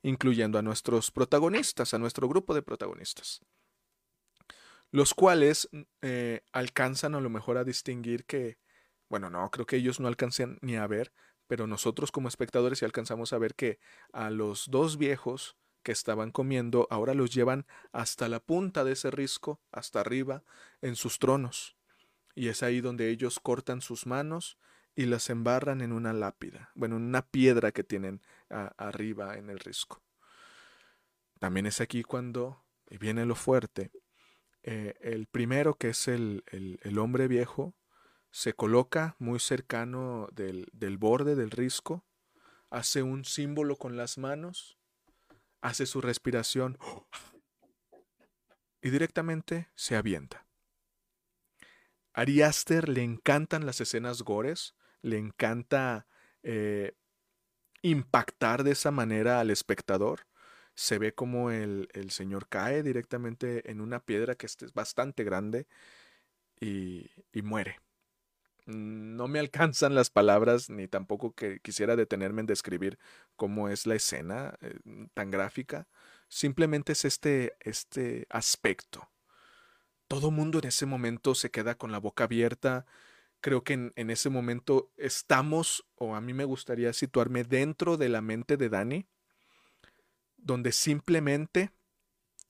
[0.01, 3.39] incluyendo a nuestros protagonistas, a nuestro grupo de protagonistas,
[4.91, 5.69] los cuales
[6.01, 8.59] eh, alcanzan a lo mejor a distinguir que,
[9.07, 11.13] bueno, no, creo que ellos no alcanzan ni a ver,
[11.51, 13.77] pero nosotros como espectadores sí alcanzamos a ver que
[14.13, 19.11] a los dos viejos que estaban comiendo ahora los llevan hasta la punta de ese
[19.11, 20.45] risco, hasta arriba,
[20.81, 21.75] en sus tronos.
[22.35, 24.57] Y es ahí donde ellos cortan sus manos
[24.95, 28.21] y las embarran en una lápida, bueno, en una piedra que tienen
[28.77, 30.01] arriba en el risco.
[31.41, 33.91] También es aquí cuando y viene lo fuerte.
[34.63, 37.73] eh, el primero, que es el- el hombre viejo,
[38.31, 42.05] se coloca muy cercano del, del borde del risco,
[42.69, 44.77] hace un símbolo con las manos,
[45.61, 46.77] hace su respiración
[48.81, 50.47] y directamente se avienta.
[52.13, 56.07] Ari Aster le encantan las escenas gores, le encanta
[56.43, 56.93] eh,
[57.81, 60.27] impactar de esa manera al espectador.
[60.73, 65.67] Se ve como el, el señor cae directamente en una piedra que es bastante grande
[66.59, 67.79] y, y muere.
[68.65, 72.99] No me alcanzan las palabras ni tampoco que quisiera detenerme en describir
[73.35, 74.77] cómo es la escena eh,
[75.13, 75.87] tan gráfica.
[76.27, 79.09] Simplemente es este, este aspecto.
[80.07, 82.85] Todo mundo en ese momento se queda con la boca abierta.
[83.39, 88.09] Creo que en, en ese momento estamos, o a mí me gustaría situarme dentro de
[88.09, 89.07] la mente de Dani,
[90.37, 91.71] donde simplemente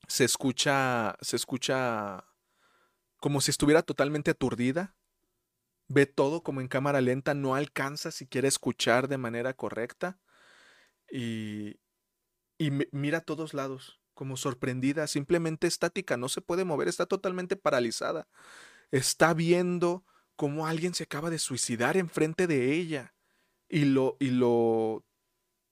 [0.07, 2.25] se escucha, se escucha
[3.21, 4.95] como si estuviera totalmente aturdida
[5.93, 10.19] ve todo como en cámara lenta, no alcanza siquiera escuchar de manera correcta
[11.11, 11.79] y,
[12.57, 17.05] y mi- mira a todos lados, como sorprendida, simplemente estática, no se puede mover, está
[17.07, 18.27] totalmente paralizada.
[18.91, 20.05] Está viendo
[20.37, 23.15] cómo alguien se acaba de suicidar enfrente de ella
[23.69, 25.05] y lo, y lo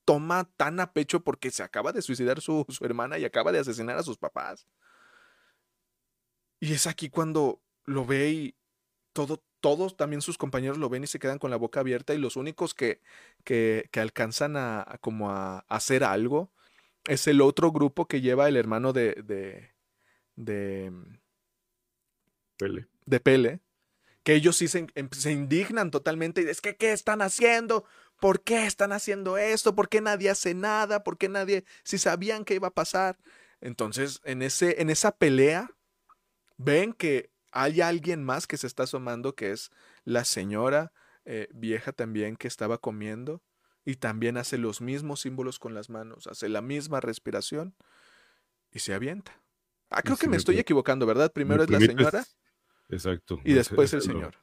[0.06, 3.60] toma tan a pecho porque se acaba de suicidar su, su hermana y acaba de
[3.60, 4.68] asesinar a sus papás.
[6.60, 8.58] Y es aquí cuando lo ve y
[9.14, 12.18] todo, todos también sus compañeros lo ven y se quedan con la boca abierta y
[12.18, 13.02] los únicos que,
[13.44, 16.52] que, que alcanzan a, a como a, hacer algo
[17.06, 19.72] es el otro grupo que lleva el hermano de, de,
[20.36, 20.92] de,
[22.58, 22.88] Pele.
[23.06, 23.60] de Pele,
[24.24, 26.42] que ellos sí se, em- se indignan totalmente.
[26.42, 27.86] y Es que, ¿qué están haciendo?
[28.20, 29.76] ¿Por qué están haciendo esto?
[29.76, 31.04] ¿Por qué nadie hace nada?
[31.04, 33.18] ¿Por qué nadie, si sabían que iba a pasar?
[33.62, 35.72] Entonces, en, ese, en esa pelea,
[36.58, 39.72] ven que hay alguien más que se está asomando, que es
[40.04, 40.92] la señora
[41.26, 43.44] eh, vieja también que estaba comiendo
[43.86, 47.76] y también hace los mismos símbolos con las manos, hace la misma respiración
[48.72, 49.42] y se avienta.
[49.90, 51.32] Ah, creo que me, estoy equivocando, ¿verdad?
[51.32, 52.26] Primero es la señora.
[52.90, 53.40] Exacto.
[53.44, 54.36] Y después el señor.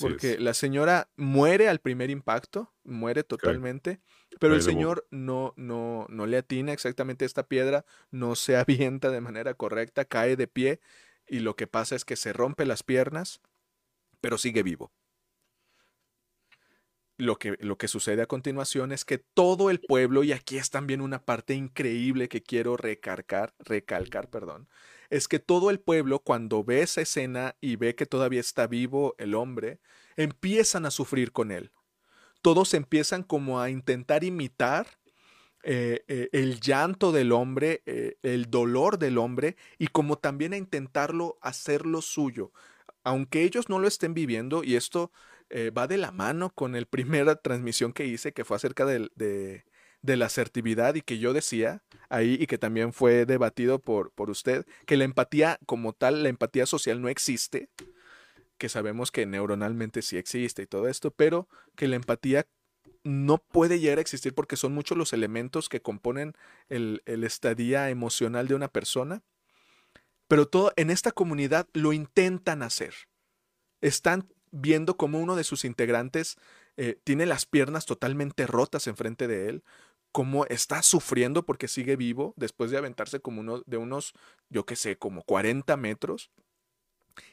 [0.00, 4.00] porque la señora muere al primer impacto, muere totalmente,
[4.40, 9.20] pero el señor no, no, no le atina exactamente esta piedra, no se avienta de
[9.20, 10.80] manera correcta, cae de pie
[11.30, 13.40] y lo que pasa es que se rompe las piernas,
[14.20, 14.92] pero sigue vivo.
[17.16, 20.70] Lo que, lo que, sucede a continuación es que todo el pueblo, y aquí es
[20.70, 24.68] también una parte increíble que quiero recalcar, recalcar, perdón,
[25.10, 29.14] es que todo el pueblo, cuando ve esa escena y ve que todavía está vivo
[29.18, 29.80] el hombre,
[30.16, 31.70] empiezan a sufrir con él.
[32.42, 34.98] Todos empiezan como a intentar imitar
[35.62, 40.56] eh, eh, el llanto del hombre, eh, el dolor del hombre, y como también a
[40.56, 42.52] intentarlo hacerlo suyo.
[43.04, 45.12] Aunque ellos no lo estén viviendo, y esto
[45.76, 50.16] va de la mano con la primera transmisión que hice, que fue acerca de, de,
[50.16, 54.64] la asertividad y que yo decía ahí y que también fue debatido por, por usted,
[54.86, 57.68] que la empatía como tal, la empatía social no existe,
[58.58, 62.46] que sabemos que neuronalmente sí existe y todo esto, pero que la empatía
[63.02, 66.34] no puede llegar a existir porque son muchos los elementos que componen
[66.68, 69.22] el, el estadía emocional de una persona.
[70.28, 72.94] Pero todo en esta comunidad lo intentan hacer.
[73.80, 76.36] Están viendo cómo uno de sus integrantes
[76.76, 79.64] eh, tiene las piernas totalmente rotas enfrente de él,
[80.12, 84.14] cómo está sufriendo porque sigue vivo después de aventarse como uno de unos,
[84.48, 86.30] yo qué sé, como 40 metros.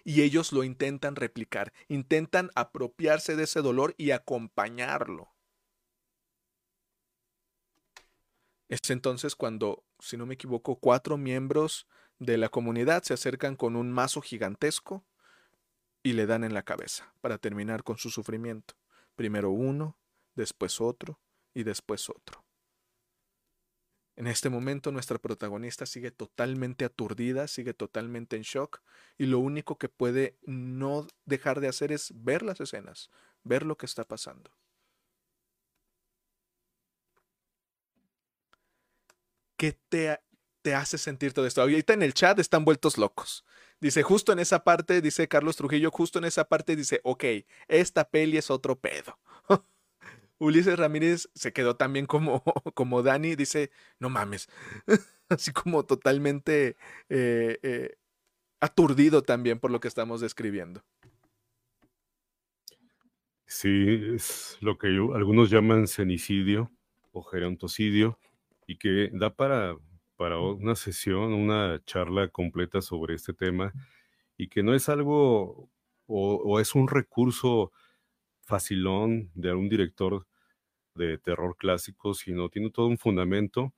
[0.03, 5.29] Y ellos lo intentan replicar, intentan apropiarse de ese dolor y acompañarlo.
[8.69, 11.87] Es entonces cuando, si no me equivoco, cuatro miembros
[12.19, 15.05] de la comunidad se acercan con un mazo gigantesco
[16.03, 18.75] y le dan en la cabeza para terminar con su sufrimiento.
[19.15, 19.97] Primero uno,
[20.35, 21.19] después otro
[21.53, 22.43] y después otro.
[24.17, 28.81] En este momento nuestra protagonista sigue totalmente aturdida, sigue totalmente en shock
[29.17, 33.11] y lo único que puede no dejar de hacer es ver las escenas,
[33.43, 34.56] ver lo que está pasando.
[39.57, 40.19] ¿Qué te,
[40.73, 41.61] hace sentir todo esto?
[41.61, 43.43] Ahorita en el chat están vueltos locos.
[43.81, 47.23] Dice, justo en esa parte, dice Carlos Trujillo, justo en esa parte dice, ok,
[47.67, 49.17] esta peli es otro pedo.
[50.39, 52.43] Ulises Ramírez se quedó también como,
[52.75, 54.47] como Dani, dice, no mames,
[55.29, 56.75] así como totalmente
[57.09, 57.97] eh, eh,
[58.59, 60.83] aturdido también por lo que estamos describiendo.
[63.47, 66.69] Sí, es lo que algunos llaman cenicidio
[67.11, 68.19] o gerontocidio
[68.67, 69.75] y que da para
[70.17, 73.71] para una sesión, una charla completa sobre este tema
[74.35, 75.69] y que no es algo
[76.07, 77.71] o, es un recurso
[78.41, 80.27] facilón de algún director
[80.95, 83.73] de terror clásico, sino tiene todo un fundamento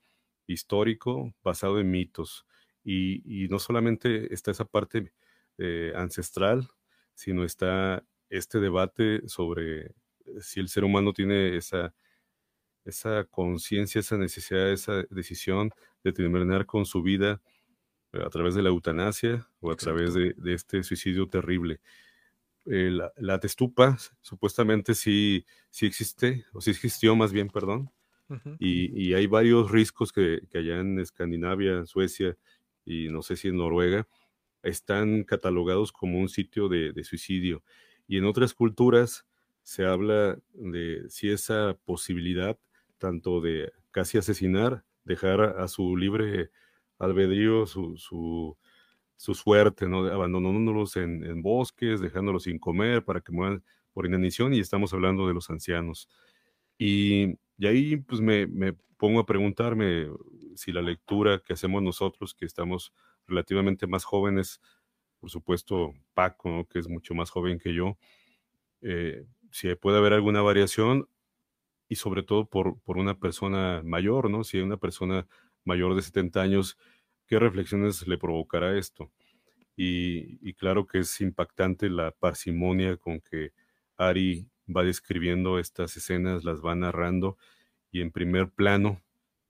[0.48, 2.46] histórico basado en mitos.
[2.84, 5.12] Y, no solamente está esa parte
[5.58, 6.70] eh, ancestral,
[7.14, 9.94] sino está este debate sobre
[10.40, 11.94] si el ser humano tiene esa
[12.90, 15.72] esa conciencia, esa necesidad, esa decisión
[16.04, 17.42] de terminar con su vida
[18.14, 21.80] eh, a través de la eutanasia o a través de, este suicidio terrible.
[22.66, 27.92] Eh, la, testupa supuestamente sí, sí existe, o sí existió más bien, perdón,
[28.60, 32.38] y, hay varios riscos que, allá en Escandinavia, Suecia
[32.86, 34.08] y no sé si en Noruega,
[34.62, 37.64] están catalogados como un sitio de, de suicidio.
[38.08, 39.26] Y en otras culturas
[39.64, 42.58] se habla de si esa posibilidad
[43.00, 46.52] tanto de casi asesinar, dejar a, su libre
[47.00, 48.58] albedrío, su, su,
[49.16, 50.06] su suerte, ¿no?
[50.06, 55.28] abandonándolos en, en, bosques, dejándolos sin comer para que mueran por inanición, y estamos hablando
[55.28, 56.10] de los ancianos.
[56.78, 60.08] Y, y ahí pues me, me, pongo a preguntarme
[60.56, 62.94] si la lectura que hacemos nosotros, que estamos
[63.26, 64.62] relativamente más jóvenes,
[65.20, 67.98] por supuesto Paco, que es mucho más joven que yo,
[68.82, 71.08] eh, si puede haber alguna variación
[71.90, 74.44] y sobre todo por, por una persona mayor, ¿no?
[74.44, 75.28] Si hay una persona
[75.66, 76.78] mayor de 70 años,
[77.28, 79.12] ¿qué reflexiones le provocará esto?
[79.76, 83.54] Y, claro que es impactante la parsimonia con que
[83.98, 87.38] Ari va describiendo estas escenas, las va narrando
[87.92, 89.02] y en primer plano,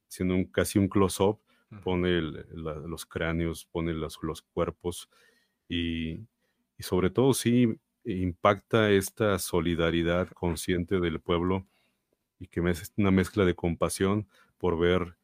[0.08, 1.40] siendo un, casi un close-up,
[1.84, 5.10] pone los cráneos, pone los, los cuerpos
[5.68, 6.28] y,
[6.78, 11.66] y, sobre todo sí impacta esta solidaridad consciente del pueblo
[12.40, 14.28] y que es una mezcla de compasión
[14.58, 15.18] por ver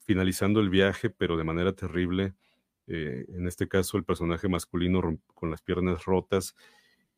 [0.00, 2.34] finalizando el viaje, pero de manera terrible,
[2.86, 5.00] eh, en este caso el personaje masculino
[5.34, 6.54] con las piernas rotas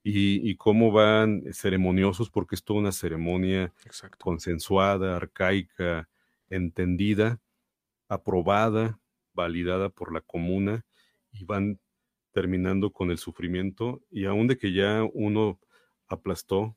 [0.07, 3.73] y, cómo van ceremoniosos, porque es toda una ceremonia
[4.19, 6.11] consensuada, arcaica,
[6.51, 7.41] entendida,
[8.09, 9.01] aprobada,
[9.33, 10.85] validada por la comuna,
[11.33, 11.81] y van
[12.33, 15.59] terminando con el sufrimiento, y aún de que ya uno
[16.07, 16.77] aplastó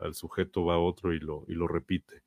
[0.00, 2.22] al sujeto, va otro y lo, y lo repite.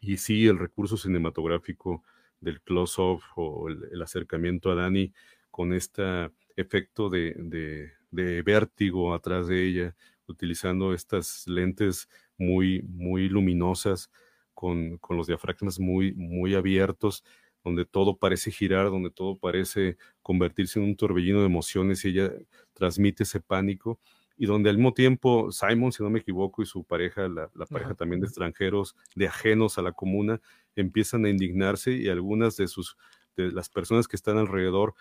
[0.00, 2.04] Y sí, el recurso cinematográfico
[2.40, 5.12] del close-up o el, acercamiento a Dani
[5.50, 14.10] con este efecto de, vértigo atrás de ella, utilizando estas lentes muy, muy luminosas,
[14.54, 17.24] con, con, los diafragmas muy, muy abiertos,
[17.64, 22.32] donde todo parece girar, donde todo parece convertirse en un torbellino de emociones y ella
[22.74, 24.00] transmite ese pánico
[24.38, 27.94] y donde al mismo tiempo Simon, si no me equivoco, y su pareja, la, pareja
[27.94, 30.40] también de extranjeros, de ajenos a la comuna,
[30.76, 32.96] empiezan a indignarse y algunas de sus,
[33.36, 34.94] de las personas que están alrededor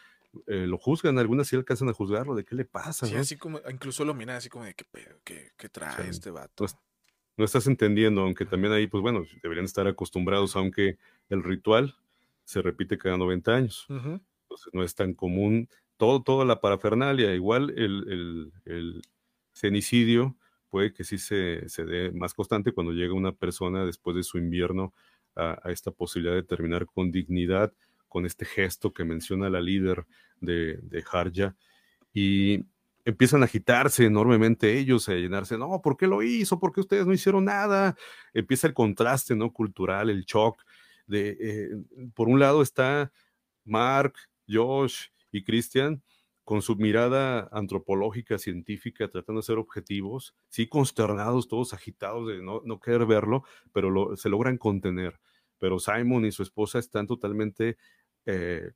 [0.47, 3.05] eh, lo juzgan, algunas sí alcanzan a juzgarlo, de qué le pasa.
[3.05, 4.85] Sí, así como, incluso lo miran así como de qué,
[5.55, 6.65] qué, trae este vato.
[7.37, 10.97] No, estás entendiendo, aunque también ahí, pues bueno, deberían estar acostumbrados, aunque
[11.29, 11.95] el ritual
[12.43, 13.85] se repite cada 90 años.
[13.87, 19.01] Entonces no es tan común todo, toda la parafernalia, igual el, el
[19.57, 20.37] cenicidio
[20.69, 24.37] puede que sí se, se, dé más constante cuando llega una persona después de su
[24.37, 24.93] invierno
[25.35, 27.73] a, esta posibilidad de terminar con dignidad,
[28.07, 30.05] con este gesto que menciona la líder
[30.39, 31.55] de, de Harja,
[32.13, 32.65] y
[33.05, 36.59] empiezan a agitarse enormemente ellos, a llenarse, no, ¿por qué lo hizo?
[36.59, 37.95] ¿Por qué ustedes no hicieron nada?
[38.33, 39.53] Empieza el contraste, ¿no?
[39.53, 40.61] Cultural, el shock.
[41.05, 41.69] De, eh,
[42.13, 43.11] por un lado está
[43.63, 44.13] Mark,
[44.49, 46.01] Josh y Christian,
[46.47, 52.61] con su mirada antropológica, científica, tratando de ser objetivos, sí consternados, todos agitados de no,
[52.63, 53.43] no querer verlo,
[53.73, 55.19] pero se logran contener.
[55.57, 57.77] Pero Simon y su esposa están totalmente
[58.25, 58.71] eh,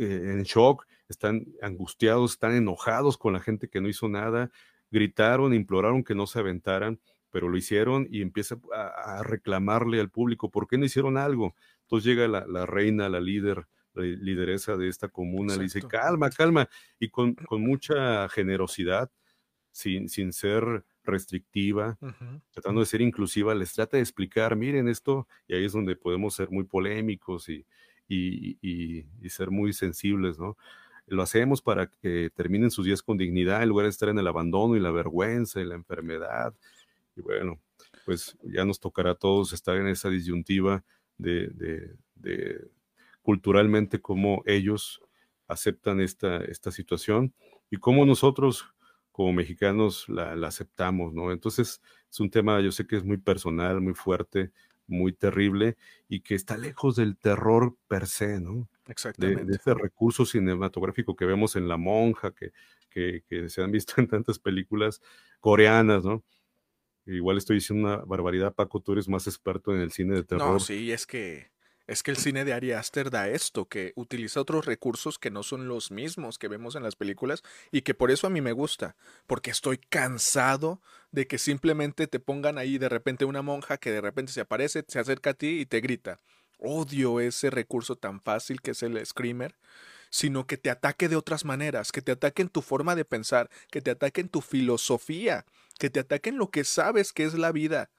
[0.00, 4.50] eh, en shock, están angustiados, están enojados con la gente que no hizo nada,
[4.90, 6.98] gritaron, imploraron que no se aventaran,
[7.30, 11.54] pero lo hicieron y empieza a, reclamarle al público, ¿por qué no hicieron algo?
[11.82, 13.68] Entonces llega la reina, la líder
[14.02, 16.68] lideresa de esta comuna, le dice, calma, calma,
[16.98, 19.10] y con, con mucha generosidad,
[19.72, 21.98] sin, sin ser restrictiva,
[22.50, 26.34] tratando de ser inclusiva, les trata de explicar, miren esto, y ahí es donde podemos
[26.34, 27.66] ser muy polémicos y,
[28.08, 30.56] y, y, ser muy sensibles, ¿no?
[31.06, 34.26] Lo hacemos para que terminen sus días con dignidad, en lugar de estar en el
[34.26, 36.54] abandono y la vergüenza y la enfermedad.
[37.14, 37.60] Y bueno,
[38.04, 40.84] pues ya nos tocará a todos estar en esa disyuntiva
[41.16, 41.48] de,
[42.14, 42.68] de
[43.26, 45.02] culturalmente cómo ellos
[45.48, 47.34] aceptan esta, esta situación
[47.70, 48.72] y cómo nosotros
[49.10, 51.32] como mexicanos la, aceptamos, ¿no?
[51.32, 54.52] Entonces es un tema, yo sé que es muy personal, muy fuerte,
[54.86, 55.76] muy terrible
[56.08, 58.68] y que está lejos del terror per se, ¿no?
[58.86, 59.44] Exactamente.
[59.44, 62.52] De, ese recurso cinematográfico que vemos en La Monja, que,
[62.88, 65.02] que, que, se han visto en tantas películas
[65.40, 66.22] coreanas, ¿no?
[67.06, 70.52] Igual estoy diciendo una barbaridad, Paco, tú eres más experto en el cine de terror.
[70.52, 71.55] No, sí, es que
[71.86, 75.42] es que el cine de Ari Aster da esto, que utiliza otros recursos que no
[75.42, 78.52] son los mismos que vemos en las películas y que por eso a mí me
[78.52, 80.80] gusta, porque estoy cansado
[81.12, 84.84] de que simplemente te pongan ahí de repente una monja que de repente se aparece,
[84.88, 86.18] se acerca a ti y te grita.
[86.58, 89.54] Odio ese recurso tan fácil que es el screamer,
[90.10, 93.50] sino que te ataque de otras maneras, que te ataque en tu forma de pensar,
[93.70, 95.44] que te ataque en tu filosofía,
[95.78, 97.90] que te ataque en lo que sabes que es la vida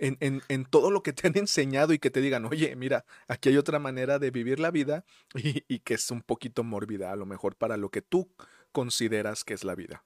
[0.00, 3.50] en, en, todo lo que te han enseñado y que te digan, oye, mira, aquí
[3.50, 7.16] hay otra manera de vivir la vida y, y, que es un poquito mórbida a
[7.16, 8.32] lo mejor para lo que tú
[8.72, 10.04] consideras que es la vida.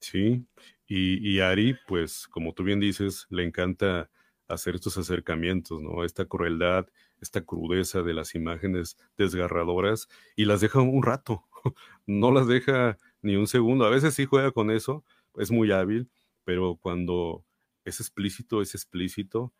[0.00, 0.46] Sí,
[0.86, 4.10] y, y Ari, pues como tú bien dices, le encanta
[4.48, 6.04] hacer estos acercamientos, ¿no?
[6.04, 6.86] Esta crueldad,
[7.20, 11.44] esta crudeza de las imágenes desgarradoras y las deja un rato,
[12.06, 13.84] no las deja ni un segundo.
[13.84, 15.04] A veces sí juega con eso,
[15.36, 16.10] es muy hábil,
[16.44, 17.44] pero cuando
[17.84, 19.52] es explícito, es explícito,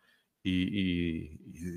[0.43, 1.29] y,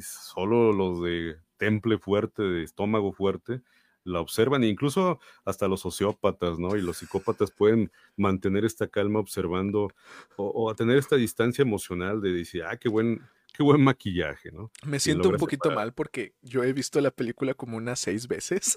[0.02, 3.62] solo los de temple fuerte, de estómago fuerte,
[4.04, 6.76] la observan, e incluso hasta los sociópatas, ¿no?
[6.76, 9.88] Y los psicópatas pueden mantener esta calma observando
[10.36, 13.20] o, a tener esta distancia emocional de decir, ah, qué buen,
[13.52, 14.70] qué buen maquillaje, ¿no?
[14.84, 18.76] Me siento un poquito mal porque yo he visto la película como unas seis veces.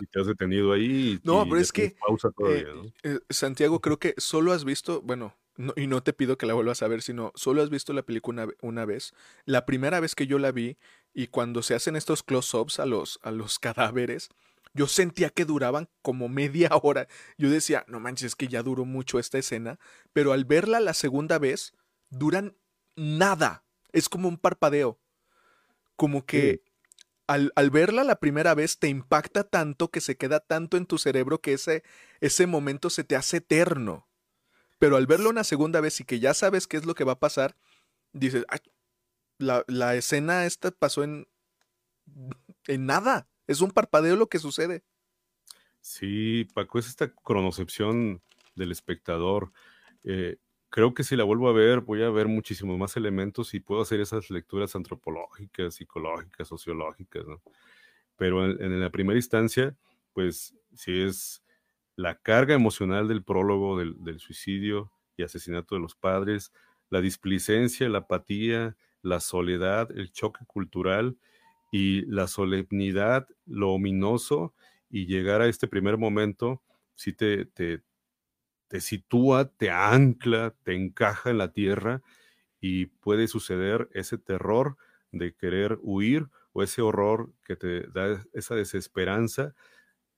[0.00, 1.20] y te has detenido ahí.
[1.24, 5.36] no, pero es que pausa todavía, eh, eh, Santiago, creo que solo has visto, bueno,
[5.76, 8.48] y no te pido que la vuelvas a ver, sino solo has visto la película
[8.62, 9.12] una, vez.
[9.44, 10.78] La primera vez que yo la vi
[11.12, 14.28] y cuando se hacen estos close-ups a los, a los cadáveres,
[14.72, 17.08] yo sentía que duraban como media hora.
[17.36, 19.80] Yo decía, no manches, es que ya duró mucho esta escena,
[20.12, 21.72] pero al verla la segunda vez,
[22.08, 22.56] duran
[22.94, 23.64] nada.
[23.92, 25.00] Es como un parpadeo.
[25.96, 26.62] Como que
[27.26, 30.98] al, al, verla la primera vez te impacta tanto que se queda tanto en tu
[30.98, 31.82] cerebro que ese,
[32.20, 34.07] ese momento se te hace eterno.
[34.78, 37.12] Pero al verlo una segunda vez y que ya sabes qué es lo que va
[37.12, 37.56] a pasar,
[38.12, 38.44] dices,
[39.38, 41.26] la, la escena esta pasó en,
[42.66, 43.28] en nada.
[43.46, 44.84] Es un parpadeo lo que sucede.
[45.80, 48.22] Sí, Paco, es esta cronocepción
[48.54, 49.52] del espectador.
[50.04, 50.36] Eh,
[50.68, 53.82] creo que si la vuelvo a ver, voy a ver muchísimos más elementos y puedo
[53.82, 57.42] hacer esas lecturas antropológicas, psicológicas, sociológicas, ¿no?
[58.16, 59.76] Pero en, la primera instancia,
[60.12, 61.42] pues si es
[61.98, 66.52] la carga emocional del prólogo del, suicidio y asesinato de los padres,
[66.90, 71.18] la displicencia, la apatía, la soledad, el choque cultural
[71.72, 74.54] y la solemnidad, lo ominoso
[74.88, 76.62] y llegar a este primer momento,
[76.94, 77.82] si te, te,
[78.68, 82.00] te sitúa, te ancla, te encaja en la tierra
[82.60, 84.76] y puede suceder ese terror
[85.10, 89.52] de querer huir o ese horror que te da esa desesperanza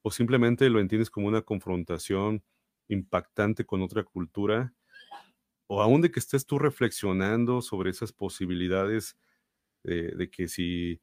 [0.03, 2.43] o simplemente lo entiendes como una confrontación
[2.89, 4.73] impactante con otra cultura
[5.67, 9.17] o aún de que estés tú reflexionando sobre esas posibilidades
[9.85, 11.01] de que si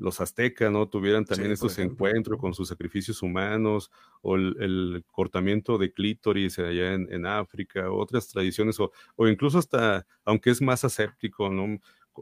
[0.00, 0.88] los aztecas, ¿no?
[0.88, 3.90] Tuvieran también estos encuentros con sus sacrificios humanos,
[4.22, 8.90] o el, cortamiento de clítoris allá en, África, otras tradiciones, o,
[9.28, 11.78] incluso hasta, aunque es más aséptico, ¿no?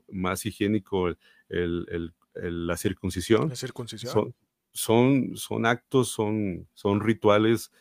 [0.08, 1.16] Más higiénico
[1.48, 3.48] la circuncisión.
[3.48, 4.12] La circuncisión.
[4.12, 4.34] Son,
[4.78, 7.72] son, son actos, son, son rituales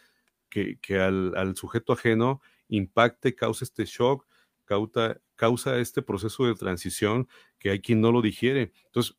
[0.50, 4.26] que, que al, al, sujeto ajeno impacte, causa este shock,
[4.66, 7.28] causa, este proceso de transición
[7.60, 8.74] que hay quien no lo digiere.
[8.86, 9.16] Entonces,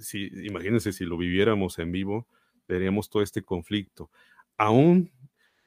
[0.00, 2.28] si, imagínense si lo viviéramos en vivo,
[2.68, 4.10] veríamos todo este conflicto.
[4.58, 5.10] Aún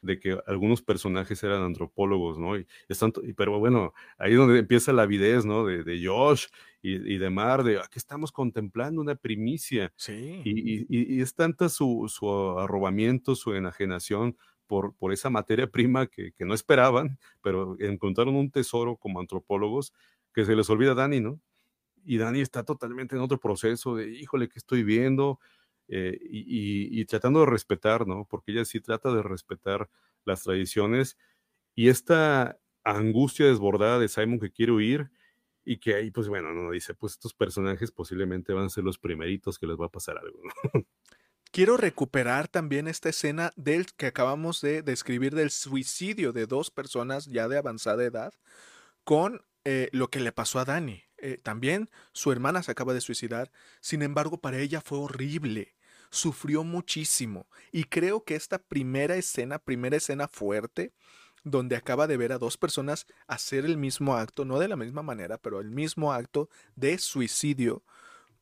[0.08, 2.58] de que algunos personajes eran antropólogos, ¿no?
[2.58, 5.66] Y están, pero bueno, ahí es donde empieza la avidez, ¿no?
[5.66, 6.47] De, de Josh
[6.82, 9.93] y, de Mar, de aquí estamos contemplando una primicia.
[9.97, 10.41] Sí.
[10.43, 16.45] Y, es tanta su, su, arrobamiento, su enajenación por, por esa materia prima que, que,
[16.45, 19.93] no esperaban, pero encontraron un tesoro como antropólogos
[20.34, 21.39] que se les olvida Dani, ¿no?
[22.08, 25.39] y Dani está totalmente en otro proceso de, híjole, ¿qué estoy viendo?
[25.90, 28.28] Eh, y, tratando de respetar, ¿no?
[28.30, 29.90] Porque ella sí trata de respetar
[30.26, 31.18] las tradiciones
[31.76, 35.10] y esta angustia desbordada de Simon que quiere huir
[35.64, 38.98] y que ahí, pues bueno, no dice, pues estos personajes posiblemente van a ser los
[38.98, 40.42] primeritos que les va a pasar algo.
[41.52, 47.26] Quiero recuperar también esta escena del que acabamos de describir del suicidio de dos personas
[47.26, 48.34] ya de avanzada edad
[49.04, 51.04] con eh, lo que le pasó a Dani.
[51.18, 55.76] Eh, también su hermana se acaba de suicidar, sin embargo para ella fue horrible,
[56.10, 60.93] sufrió muchísimo y creo que esta primera escena, primera escena fuerte,
[61.43, 65.03] donde acaba de ver a dos personas hacer el mismo acto, no de la misma
[65.03, 67.84] manera, pero el mismo acto de suicidio,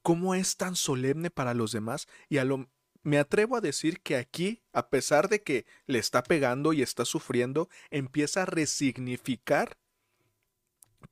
[0.01, 2.67] cómo es tan solemne para los demás y a lo
[3.05, 7.05] me atrevo a decir que aquí, a pesar de que le está pegando y está
[7.05, 9.77] sufriendo, empieza a resignificar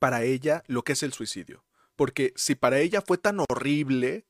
[0.00, 1.64] para ella lo que es el suicidio.
[1.94, 4.26] Porque si para ella fue tan horrible,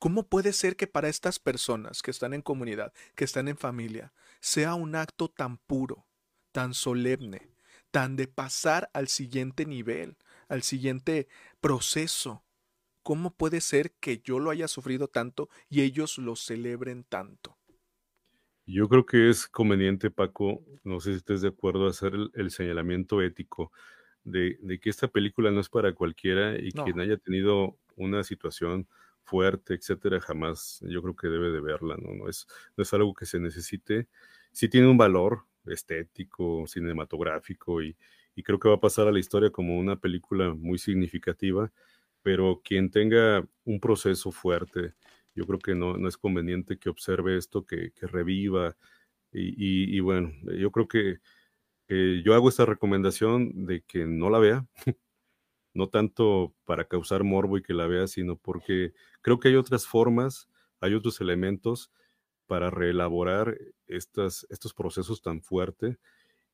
[0.00, 4.12] ¿cómo puede ser que para estas personas que están en comunidad, que están en familia,
[4.40, 6.08] sea un acto tan puro,
[6.50, 7.52] tan solemne,
[7.92, 10.16] tan de pasar al siguiente nivel,
[10.48, 11.28] al siguiente
[11.60, 12.44] proceso?
[13.04, 17.58] ¿Cómo puede ser que yo lo haya sufrido tanto y ellos lo celebren tanto?
[18.66, 22.50] Yo creo que es conveniente, Paco, no sé si estés de acuerdo, hacer el, el
[22.50, 23.72] señalamiento ético
[24.24, 28.86] de, que esta película no es para cualquiera y quien haya tenido una situación
[29.24, 32.14] fuerte, etcétera, jamás yo creo que debe de verla, ¿no?
[32.14, 34.08] No es, no es algo que se necesite.
[34.52, 37.96] Sí tiene un valor estético, cinematográfico y,
[38.34, 41.72] y creo que va a pasar a la historia como una película muy significativa,
[42.22, 44.94] pero quien tenga un proceso fuerte,
[45.34, 48.76] yo creo que no, no es conveniente que observe esto, que, que reviva.
[49.32, 51.20] Y, y, bueno, yo creo que
[51.88, 54.66] eh, yo hago esta recomendación de que no la vea,
[55.74, 58.92] no tanto para causar morbo y que la vea, sino porque
[59.22, 60.48] creo que hay otras formas,
[60.80, 61.90] hay otros elementos
[62.46, 63.56] para reelaborar
[63.86, 65.98] estas, estos procesos tan fuertes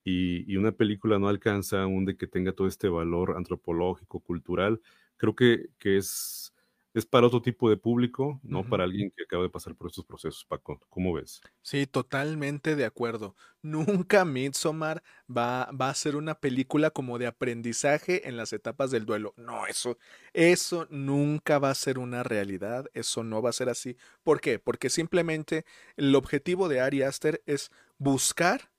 [0.04, 4.80] y, y, una película no alcanza aún de que tenga todo este valor antropológico, cultural.
[5.16, 6.54] Creo que, que es
[6.96, 10.06] es para otro tipo de público, no para alguien que acaba de pasar por estos
[10.06, 10.80] procesos, Paco.
[10.88, 11.42] ¿Cómo ves?
[11.60, 13.36] Sí, totalmente de acuerdo.
[13.62, 19.04] Nunca Midsommar va, va a ser una película como de aprendizaje en las etapas del
[19.04, 19.34] duelo.
[19.36, 19.98] No, eso,
[20.32, 22.86] eso nunca va a ser una realidad.
[22.94, 23.98] Eso no va a ser así.
[24.22, 24.58] ¿Por qué?
[24.58, 25.66] Porque simplemente
[25.98, 28.70] el objetivo de Ari Aster es buscar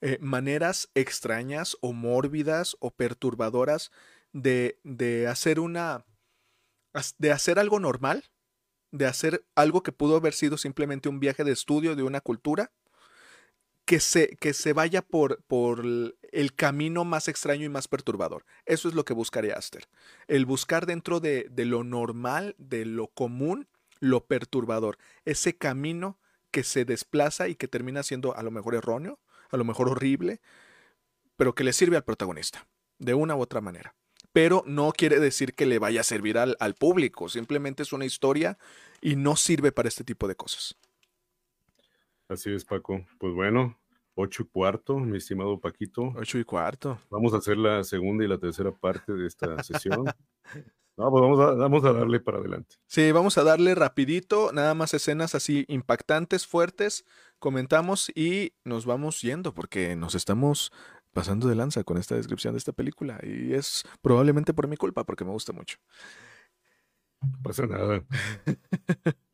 [0.00, 3.90] eh, maneras extrañas o mórbidas o perturbadoras
[4.32, 6.04] de, de hacer una
[7.18, 8.24] de hacer algo normal,
[8.90, 12.70] de hacer algo que pudo haber sido simplemente un viaje de estudio de una cultura,
[13.84, 18.44] que se, que se vaya por, por el camino más extraño y más perturbador.
[18.64, 19.88] Eso es lo que buscaría Aster.
[20.26, 23.68] El buscar dentro de, de lo normal, de lo común,
[24.00, 24.98] lo perturbador.
[25.24, 26.18] Ese camino
[26.50, 29.18] que se desplaza y que termina siendo a lo mejor erróneo,
[29.50, 30.40] a lo mejor horrible,
[31.36, 32.66] pero que le sirve al protagonista,
[32.98, 33.94] de una u otra manera.
[34.34, 38.04] Pero no quiere decir que le vaya a servir al, al público, simplemente es una
[38.04, 38.58] historia
[39.00, 40.76] y no sirve para este tipo de cosas.
[42.28, 43.06] Así es, Paco.
[43.18, 43.78] Pues bueno,
[44.14, 46.12] ocho y cuarto, mi estimado Paquito.
[46.16, 46.98] Ocho y cuarto.
[47.10, 50.04] Vamos a hacer la segunda y la tercera parte de esta sesión.
[50.96, 52.76] No, pues vamos a, vamos a darle para adelante.
[52.86, 57.04] Sí, vamos a darle rapidito, nada más escenas así impactantes, fuertes,
[57.40, 60.72] comentamos y nos vamos yendo porque nos estamos
[61.14, 65.04] pasando de lanza con esta descripción de esta película y es probablemente por mi culpa
[65.04, 65.78] porque me gusta mucho.
[67.22, 68.04] No pasa nada.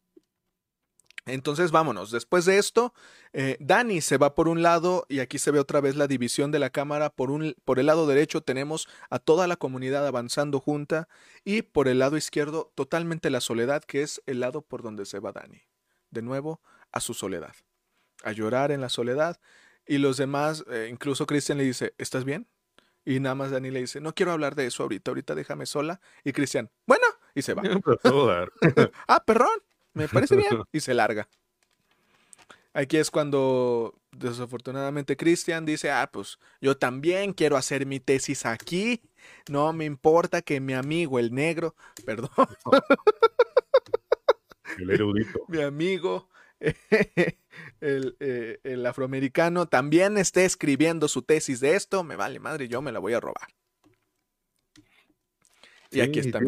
[1.27, 2.11] Entonces vámonos.
[2.11, 2.93] Después de esto,
[3.33, 6.51] eh, Dani se va por un lado y aquí se ve otra vez la división
[6.51, 7.11] de la cámara.
[7.11, 11.09] Por, un, por el lado derecho tenemos a toda la comunidad avanzando junta
[11.45, 15.19] y por el lado izquierdo totalmente la soledad, que es el lado por donde se
[15.19, 15.63] va Dani.
[16.11, 17.55] De nuevo, a su soledad.
[18.25, 19.41] A llorar en la soledad.
[19.91, 22.47] Y los demás, eh, incluso Cristian le dice, ¿estás bien?
[23.05, 26.01] Y nada más Dani le dice, no quiero hablar de eso ahorita, ahorita déjame sola.
[26.23, 27.05] Y Cristian, bueno,
[27.35, 27.63] y se va.
[29.09, 29.49] ah, perdón
[29.95, 31.29] me parece bien, y se larga.
[32.73, 39.03] Aquí es cuando desafortunadamente Cristian dice, ah, pues yo también quiero hacer mi tesis aquí,
[39.49, 41.75] no me importa que mi amigo el negro,
[42.07, 42.31] perdón.
[44.79, 45.41] El erudito.
[45.49, 46.29] mi amigo
[47.81, 52.83] el, eh, el, afroamericano también esté escribiendo su tesis de esto, me vale madre, yo
[52.83, 53.49] me la voy a robar.
[55.91, 56.41] y aquí está.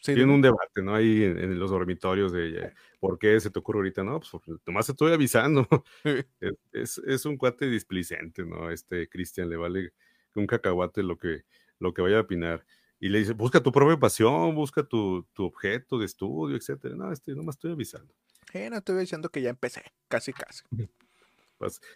[0.00, 0.94] Tienen un debate, ¿no?
[0.94, 4.30] Ahí en, los dormitorios de por qué se te ocurre ahorita, no, pues
[4.66, 5.66] nomás te estoy avisando.
[6.72, 8.70] es, es, un cuate displicente, ¿no?
[8.70, 9.92] Este Cristian le vale
[10.34, 11.42] un cacahuate lo que,
[11.78, 12.64] lo que vaya a opinar.
[13.00, 16.94] Y le dice, busca tu propia pasión, busca tu, tu objeto de estudio, etcétera.
[16.96, 18.12] No, este, nomás estoy avisando.
[18.54, 20.62] Eh, no estoy diciendo que ya empecé, casi, casi.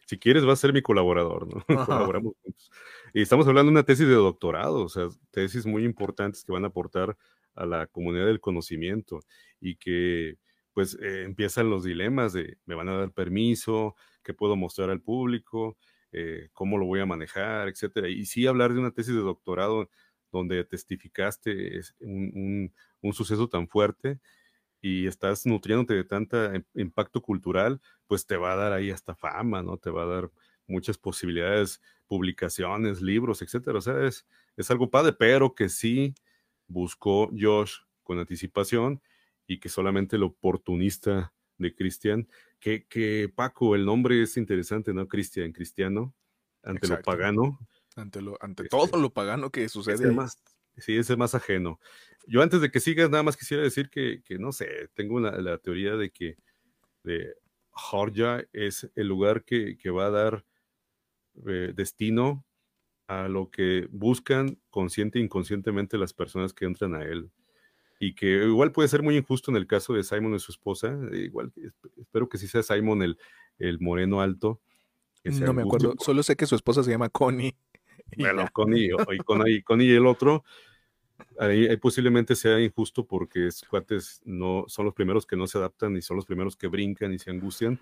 [0.07, 1.65] si quieres, vas a ser mi colaborador, ¿no?
[1.87, 2.71] Colaboramos juntos.
[3.15, 6.65] Y estamos hablando de una tesis de doctorado, o sea, tesis muy importantes que van
[6.65, 7.17] a aportar
[7.55, 9.21] a la comunidad del conocimiento
[9.61, 10.39] y que
[10.73, 15.03] pues eh, empiezan los dilemas de me van a dar permiso, qué puedo mostrar al
[15.03, 15.77] público,
[16.13, 18.09] eh, cómo lo voy a manejar, etcétera.
[18.09, 19.91] Y sí hablar de una tesis de doctorado
[20.31, 22.73] donde testificaste un,
[23.03, 24.19] un, suceso tan fuerte
[24.83, 29.63] y estás nutriéndote de tanta impacto cultural, pues te va a dar ahí hasta fama,
[29.63, 29.79] ¿no?
[29.79, 30.31] Te va a dar
[30.67, 33.79] muchas posibilidades, publicaciones, libros, etcétera.
[33.79, 34.27] O sea, es,
[34.57, 36.15] es algo padre, pero que sí
[36.67, 39.01] buscó Josh con anticipación
[39.47, 42.29] y que solamente el oportunista de Cristian,
[42.59, 45.07] que, que, Paco, el nombre es interesante, ¿no?
[45.07, 46.13] Cristian, cristiano,
[46.65, 47.59] ante lo pagano.
[47.95, 50.13] Ante, lo, ante este, todo lo pagano que sucede.
[50.79, 51.79] Sí, es más ajeno.
[52.27, 55.59] Yo antes de que sigas, nada más quisiera decir que, que no sé, tengo la
[55.59, 56.37] teoría de que
[57.03, 57.35] de
[57.75, 60.45] Georgia es el lugar que, que va a dar
[61.47, 62.45] eh, destino
[63.07, 67.31] a lo que buscan consciente e inconscientemente las personas que entran a él.
[67.99, 70.99] Y que igual puede ser muy injusto en el caso de Simon y su esposa.
[71.13, 71.53] Igual
[71.97, 73.17] espero que sí sea Simon el,
[73.59, 74.61] el moreno alto.
[75.25, 77.57] no me acuerdo, solo sé que su esposa se llama Connie.
[78.19, 80.45] Bueno, Connie, y Connie, Connie y el otro.
[81.39, 85.97] Ahí, posiblemente sea injusto porque es, cuates no son los primeros que no se adaptan
[85.97, 87.81] y son los primeros que brincan y se angustian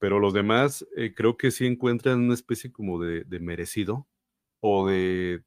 [0.00, 4.08] pero los demás eh, creo que sí encuentran una especie como de, merecido
[4.60, 5.44] o de,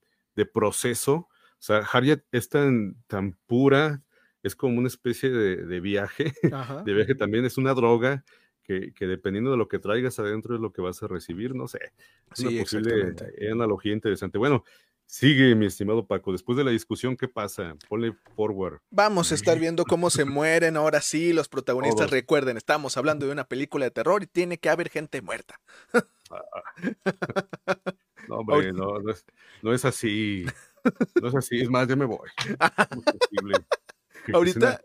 [0.53, 1.13] proceso.
[1.13, 4.03] O sea, Harriet es tan, tan pura,
[4.43, 6.33] es como una especie de, viaje,
[6.85, 8.23] de viaje también, es una droga
[8.63, 11.79] que, dependiendo de lo que traigas adentro es lo que vas a recibir, no sé.
[12.31, 13.15] Es una posible
[13.51, 14.37] analogía interesante.
[14.37, 14.63] Bueno,
[15.05, 16.31] Sigue, mi estimado Paco.
[16.31, 17.75] Después de la discusión, ¿qué pasa?
[17.87, 18.79] Ponle forward.
[18.89, 22.09] Vamos a estar viendo cómo se mueren ahora sí los protagonistas.
[22.09, 25.59] Recuerden, estamos hablando de una película de terror y tiene que haber gente muerta.
[28.27, 28.97] no, hombre, no,
[29.61, 30.47] no, es, así.
[31.21, 31.61] No es así.
[31.61, 32.29] Es más, ya me voy.
[34.33, 34.81] Ahorita,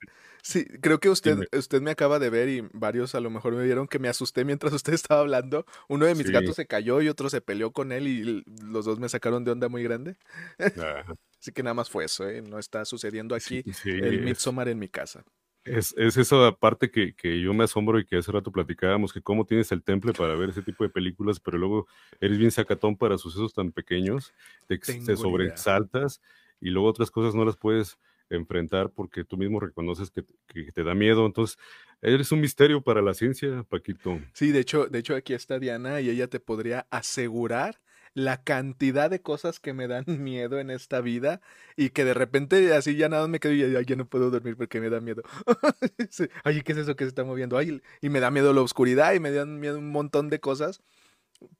[0.49, 3.63] Sí, creo que usted, usted me acaba de ver y varios a lo mejor me
[3.65, 5.67] vieron que me asusté mientras usted estaba hablando.
[5.91, 8.99] Uno de mis gatos se cayó y otro se peleó con él y los dos
[8.99, 10.17] me sacaron de onda muy grande.
[11.39, 12.41] Así que nada más fue eso, ¿eh?
[12.41, 15.23] No está sucediendo aquí el Midsommar en mi casa.
[15.65, 19.21] Es, es esa parte que, que, yo me asombro y que hace rato platicábamos, que
[19.21, 21.87] cómo tienes el temple para ver ese tipo de películas, pero luego
[22.23, 24.33] eres bien sacatón para sucesos tan pequeños,
[24.67, 26.23] te, te sobresaltas
[26.59, 27.99] y luego otras cosas no las puedes
[28.31, 30.25] enfrentar porque tú mismo reconoces que,
[30.73, 31.27] te da miedo.
[31.27, 31.59] Entonces,
[32.01, 34.21] Eres un misterio para la ciencia, Paquito.
[34.33, 37.81] Sí, de hecho, de hecho aquí está Diana y ella te podría asegurar
[38.15, 41.41] la cantidad de cosas que me dan miedo en esta vida
[41.77, 44.81] y que de repente así ya nada me quedo y ya, no puedo dormir porque
[44.81, 45.23] me da miedo.
[46.45, 47.59] Ay, ¿qué es eso que se está moviendo?
[47.59, 50.81] Ay, y me da miedo la oscuridad y me dan miedo un montón de cosas.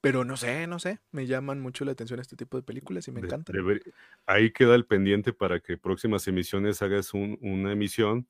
[0.01, 3.11] Pero no sé, no sé, me llaman mucho la atención este tipo de películas y
[3.11, 3.55] me encantan.
[4.25, 8.27] ahí queda el pendiente para que próximas emisiones hagas una emisión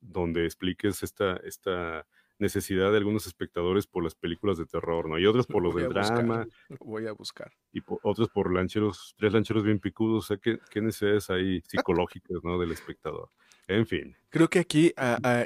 [0.00, 2.06] donde expliques esta, esta
[2.38, 5.18] necesidad de algunos espectadores por las películas de terror, ¿no?
[5.18, 6.46] Y otros por los de drama.
[6.80, 7.52] voy a buscar.
[7.72, 10.24] Y otros por lancheros, tres lancheros bien picudos.
[10.24, 12.58] O sea, ¿qué, qué necesidades hay psicológicas, ¿no?
[12.58, 13.30] Del espectador.
[13.68, 14.16] En fin.
[14.30, 14.92] Creo que aquí,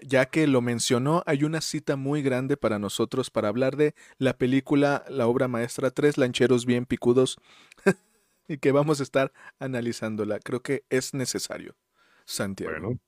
[0.02, 4.36] ya que lo mencionó, hay una cita muy grande para nosotros para hablar de la
[4.36, 7.38] película, la obra maestra, Tres Lancheros Bien Picudos,
[8.48, 10.40] y que vamos a estar analizándola.
[10.40, 11.76] Creo que es necesario,
[12.24, 12.72] Santiago.
[12.72, 13.00] Bueno,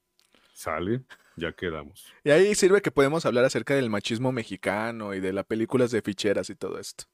[0.54, 1.04] sale
[1.36, 2.12] ya quedamos.
[2.24, 6.02] Y ahí sirve que podemos hablar acerca del machismo mexicano y de las películas de
[6.02, 7.04] ficheras y todo esto.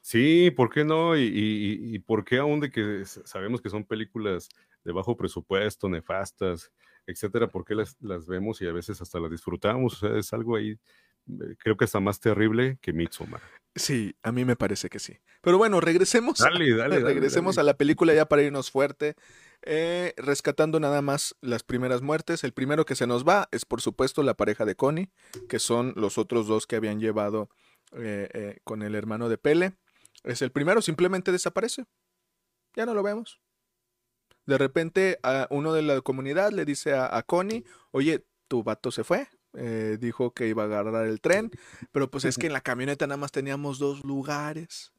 [0.00, 1.16] Sí, ¿por qué no?
[1.16, 4.48] Y, y, por qué aún de que sabemos que son películas
[4.84, 6.72] de bajo presupuesto, nefastas,
[7.06, 9.94] etcétera, ¿por qué las, las vemos y a veces hasta las disfrutamos?
[10.02, 13.40] O sea, es algo ahí, eh, creo que está más terrible que Midsommar.
[13.74, 15.18] Sí, a mí me parece que sí.
[15.40, 16.38] Pero bueno, regresemos.
[16.38, 19.16] Dale, dale, regresemos a la película ya para irnos fuerte.
[19.64, 22.44] Eh, rescatando nada más las primeras muertes.
[22.44, 25.10] El primero que se nos va es por supuesto la pareja de Connie,
[25.48, 27.48] que son los otros dos que habían llevado
[27.96, 29.74] eh, eh, con el hermano de Pele.
[30.24, 31.84] Es el primero, simplemente desaparece.
[32.74, 33.40] Ya no lo vemos.
[34.46, 39.04] De repente a uno de la comunidad le dice a, Connie, oye, tu vato se
[39.04, 39.28] fue,
[39.98, 41.50] dijo que iba a agarrar el tren,
[41.92, 44.92] pero pues es que en la camioneta nada más teníamos dos lugares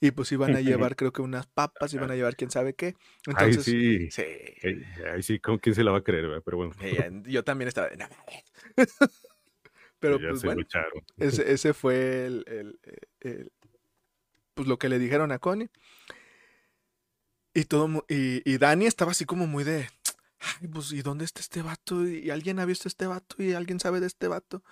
[0.00, 2.96] y pues iban a llevar creo que unas papas, iban a llevar quién sabe qué.
[3.26, 4.10] Entonces, sí.
[4.10, 4.24] sí.
[5.12, 6.42] Ahí sí, ¿con quién se la va a creer?
[6.44, 6.72] Pero bueno.
[7.26, 7.88] yo también estaba...
[9.98, 10.62] Pero pues bueno,
[11.16, 12.78] ese, ese, fue el,
[13.20, 13.50] el,
[14.54, 15.70] pues lo que le dijeron a Connie.
[17.56, 19.88] Y todo y, y Dani estaba así como muy de,
[20.40, 22.06] ay, pues, ¿y dónde está este vato?
[22.06, 23.42] ¿Y alguien ha visto este vato?
[23.42, 24.62] ¿Y alguien sabe de este vato?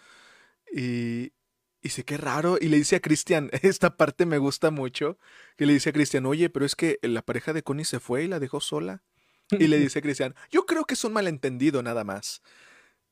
[0.71, 1.33] Y,
[1.81, 2.59] y dice, qué raro.
[2.61, 5.19] Y le dice a Cristian, esta parte me gusta mucho,
[5.57, 8.25] que le dice a Cristian, oye, pero es que la pareja de Connie se fue
[8.25, 9.03] y la dejó sola.
[9.51, 12.43] Y le dice a Cristian, yo creo que es un malentendido nada más.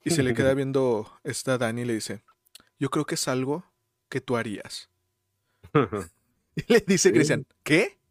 [0.04, 2.22] Y se le queda viendo esta Dani y le dice,
[2.78, 3.64] yo creo que es algo
[4.10, 4.90] que tú harías.
[6.56, 8.01] y le dice Cristian, ¿qué?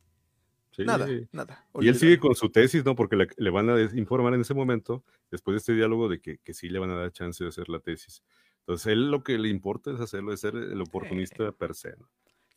[0.78, 1.66] Nada, nada.
[1.80, 2.96] Y él sigue con su tesis, ¿no?
[2.96, 6.54] Porque le, van a informar en ese momento, después de este diálogo, de que, que
[6.54, 8.24] sí le van a dar chance de hacer la tesis.
[8.60, 11.96] Entonces, él lo que le importa es hacerlo, es ser el oportunista per se.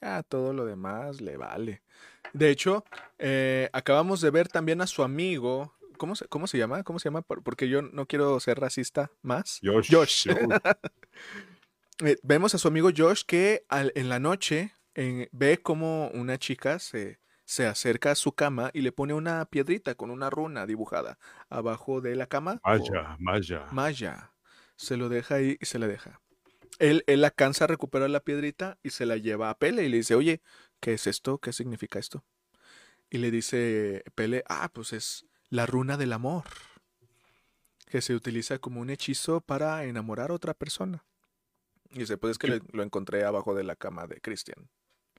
[0.01, 1.83] Ah, todo lo demás le vale.
[2.33, 2.85] De hecho,
[3.19, 5.75] eh, acabamos de ver también a su amigo.
[5.97, 6.83] ¿Cómo se, ¿Cómo se llama?
[6.83, 7.23] ¿Cómo se llama?
[7.23, 9.61] Porque yo no quiero ser racista más.
[9.63, 9.91] Josh.
[9.93, 10.29] Josh.
[12.05, 17.21] Eh, vemos a su amigo Josh que en la noche ve como una chica se,
[17.45, 21.19] se acerca a su cama y le pone una piedrita con una runa dibujada
[21.49, 22.61] abajo de la cama.
[22.65, 23.67] Maya, Maya.
[23.71, 24.33] Maya
[24.77, 26.21] se lo deja ahí y se le deja.
[26.79, 29.99] Él, él alcanza a recuperar la piedrita y se la lleva a Pele y le
[29.99, 30.43] dice, oye,
[30.81, 31.39] ¿qué es esto?
[31.39, 32.25] ¿Qué significa esto?
[33.11, 36.45] Y le dice Pele, ah, pues es la runa del amor,
[37.87, 41.05] que se utiliza como un hechizo para enamorar a otra persona.
[41.93, 44.69] Y dice, pues es que lo encontré abajo de la cama de Christian.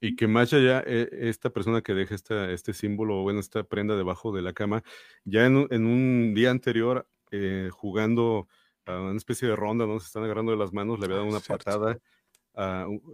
[0.02, 3.96] Y que más allá, eh, esta persona que deja esta, este símbolo, bueno, esta prenda
[3.96, 4.84] debajo de la cama,
[5.24, 8.48] ya en, en un día anterior, eh, jugando
[8.88, 10.00] una especie de ronda, ¿no?
[10.00, 12.00] Se están agarrando de las manos, le había dado ah, una patada,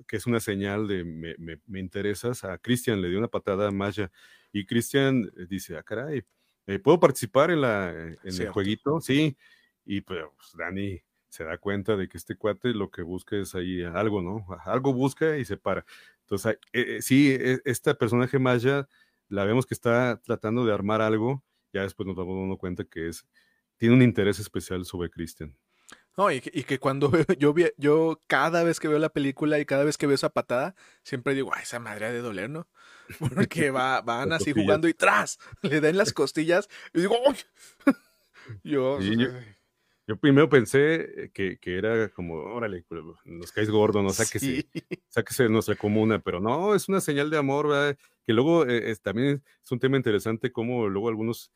[0.08, 1.36] que es una señal de me,
[1.66, 2.44] me, interesas.
[2.44, 4.12] A Cristian le dio una patada a Maya
[4.52, 6.24] y Cristian eh, dice, ah, caray,
[6.68, 9.00] eh, ¿puedo participar en, la, en el jueguito?
[9.02, 9.38] Sí.
[9.86, 10.26] Y pues
[10.58, 14.46] Dani se da cuenta de que este cuate lo que busca es ahí algo, ¿no?
[14.66, 15.86] Algo busca y se para.
[16.32, 18.88] Entonces, eh, sí, e, esta personaje Maya,
[19.28, 21.44] la vemos que está tratando de armar algo,
[21.74, 23.28] ya después nos damos uno cuenta que es
[23.76, 25.58] tiene un interés especial sobre Christian.
[26.16, 29.98] No, y que, cuando yo, yo cada vez que veo la película y cada vez
[29.98, 32.70] que veo esa patada, siempre digo, ay, esa madre ha de doler, ¿no?
[33.20, 37.36] Porque va, van así jugando y tras, le den las costillas y digo, ¡ay!
[38.64, 39.28] yo, yo,
[40.20, 44.68] primero pensé que, era como, órale, pues, nos caes gordo, no sáquese,
[45.08, 47.98] sáquese de nuestra comuna, pero no, es una señal de amor, ¿verdad?
[48.26, 51.52] Que luego eh, también es un tema interesante como luego algunos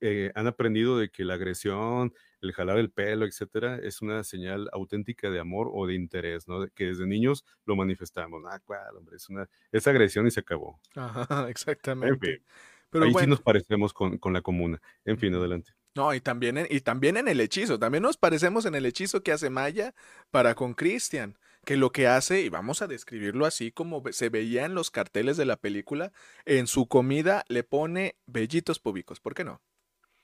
[0.00, 2.12] eh, han aprendido de que la agresión,
[2.42, 6.68] el jalar el pelo, etcétera, es una señal auténtica de amor o de interés, ¿no?
[6.74, 8.42] Que desde niños lo manifestamos.
[8.46, 10.80] Ah, cuál, hombre, es una es agresión y se acabó.
[10.94, 12.42] Ajá, exactamente.
[12.90, 14.80] Pero Ahí sí nos parecemos con, con, la comuna.
[15.04, 15.72] En fin, adelante.
[15.96, 19.22] No, y también, en, y también en el hechizo, también nos parecemos en el hechizo
[19.22, 19.94] que hace Maya
[20.30, 24.66] para con Christian, que lo que hace, y vamos a describirlo así como se veía
[24.66, 26.12] en los carteles de la película,
[26.44, 29.62] en su comida le pone vellitos púbicos, ¿por qué no?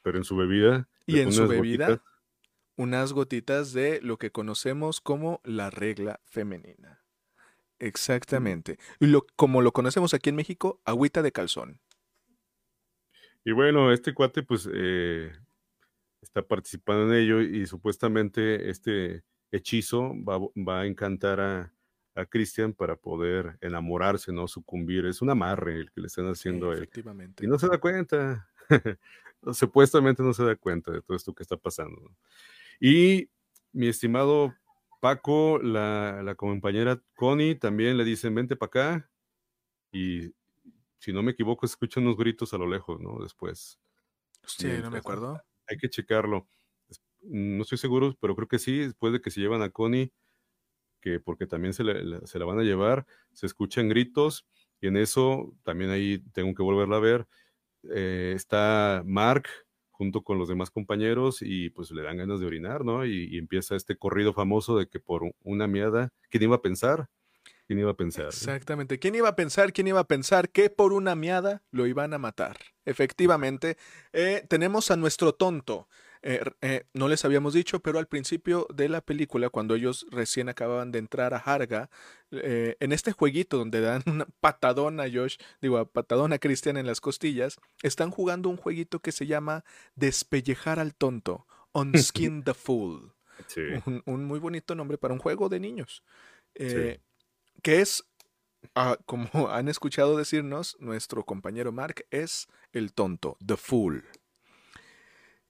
[0.02, 0.88] Pero en su bebida.
[1.06, 2.02] Y en su bebida,
[2.76, 7.02] unas gotitas de lo que conocemos como la regla femenina.
[7.78, 8.78] Exactamente.
[9.00, 11.80] Y lo, como lo conocemos aquí en México, agüita de calzón.
[13.42, 15.32] Y bueno, este cuate, pues, eh,
[16.22, 21.74] está participando en ello y supuestamente este hechizo va, a encantar a,
[22.14, 24.48] a Christian para poder enamorarse, ¿no?
[24.48, 25.04] Sucumbir.
[25.06, 26.78] Es un amarre el que le están haciendo a él.
[26.84, 27.44] Efectivamente.
[27.44, 28.48] Y no se da cuenta.
[29.52, 32.16] Supuestamente no se da cuenta de todo esto que está pasando.
[32.80, 33.28] Y
[33.72, 34.54] mi estimado
[35.00, 39.10] Paco, la, la compañera Connie también le dicen, vente para acá.
[39.90, 40.32] Y
[40.98, 43.20] si no me equivoco, escuchan unos gritos a lo lejos, ¿no?
[43.20, 43.80] Después.
[44.46, 46.48] Sí, no me acuerdo hay que checarlo.
[47.22, 50.12] No estoy seguro, pero creo que sí, después de que se llevan a Connie,
[51.00, 54.46] que porque también se, la van a llevar, se escuchan gritos
[54.80, 57.26] y en eso también ahí tengo que volverla a ver.
[57.90, 59.48] Eh, está Mark
[59.90, 63.04] junto con los demás compañeros y pues le dan ganas de orinar, ¿no?
[63.06, 67.08] Y, empieza este corrido famoso de que por una miada, ¿quién iba a pensar?
[67.72, 68.26] ¿Quién iba a pensar?
[68.26, 68.98] Exactamente.
[68.98, 69.72] ¿Quién iba a pensar?
[69.72, 72.58] ¿Quién iba a pensar que por una miada lo iban a matar?
[72.84, 73.78] Efectivamente,
[74.12, 75.88] eh, tenemos a nuestro tonto.
[76.20, 80.50] Eh, eh, no les habíamos dicho, pero al principio de la película, cuando ellos recién
[80.50, 81.88] acababan de entrar a Harga,
[82.30, 86.86] en este jueguito donde dan una patadona a Josh, digo, a patadona a Christian en
[86.86, 93.14] las costillas, están jugando un jueguito que se llama Despellejar al tonto, Unskin the Fool.
[94.04, 96.04] Un, muy bonito nombre para un juego de niños.
[97.62, 98.04] Que es
[98.74, 104.04] Ah, como han escuchado decirnos, nuestro compañero Mark es el tonto, the fool.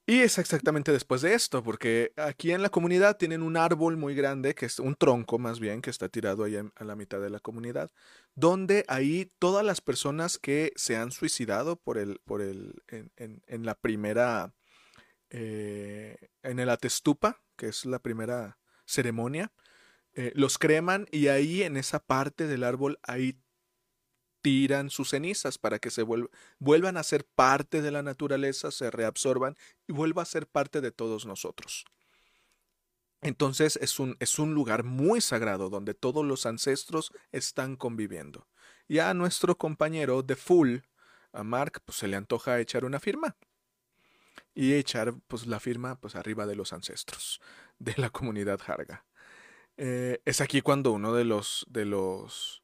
[0.04, 4.16] Y es exactamente después de esto, porque aquí en la comunidad tienen un árbol muy
[4.16, 7.30] grande, que es un tronco más bien, que está tirado ahí a la mitad de
[7.30, 7.88] la comunidad,
[8.34, 13.76] donde ahí todas las personas que se han suicidado por el, por el, en, la
[13.76, 14.52] primera,
[15.30, 19.52] eh, en el atestupa, que es la primera ceremonia,
[20.14, 23.38] eh, los creman y ahí en esa parte del árbol, ahí
[24.42, 26.04] tiran sus cenizas para que se
[26.58, 29.56] vuelvan a ser parte de la naturaleza, se reabsorban
[29.86, 31.84] y vuelva a ser parte de todos nosotros.
[33.22, 38.48] Entonces es un, es un lugar muy sagrado donde todos los ancestros están conviviendo.
[38.88, 40.78] Y a nuestro compañero de Full,
[41.32, 43.36] a Mark, pues se le antoja echar una firma.
[44.54, 47.40] Y echar pues la firma pues arriba de los ancestros
[47.78, 49.06] de la comunidad Harga.
[49.76, 52.62] Eh, es aquí cuando uno de los, de los,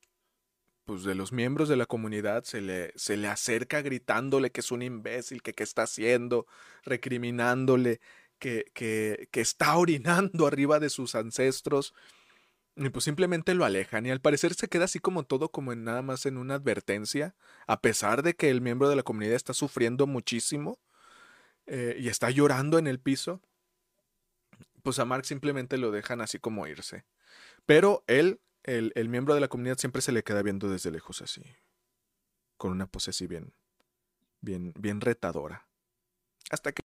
[0.85, 4.71] pues de los miembros de la comunidad se le, se le acerca gritándole que es
[4.71, 6.47] un imbécil, que qué está haciendo,
[6.85, 8.01] recriminándole,
[8.39, 11.95] que, que, que está orinando arriba de sus ancestros.
[12.77, 15.83] Y pues simplemente lo alejan y al parecer se queda así como todo como en
[15.83, 17.35] nada más en una advertencia,
[17.67, 20.79] a pesar de que el miembro de la comunidad está sufriendo muchísimo
[21.67, 23.43] eh, y está llorando en el piso
[24.89, 27.05] pues a Mark simplemente lo dejan así como irse.
[27.67, 31.43] Pero él, el, miembro de la comunidad, siempre se le queda viendo desde lejos así.
[32.57, 33.53] Con una pose así bien,
[34.41, 35.69] bien, bien retadora.
[36.51, 36.77] Hasta que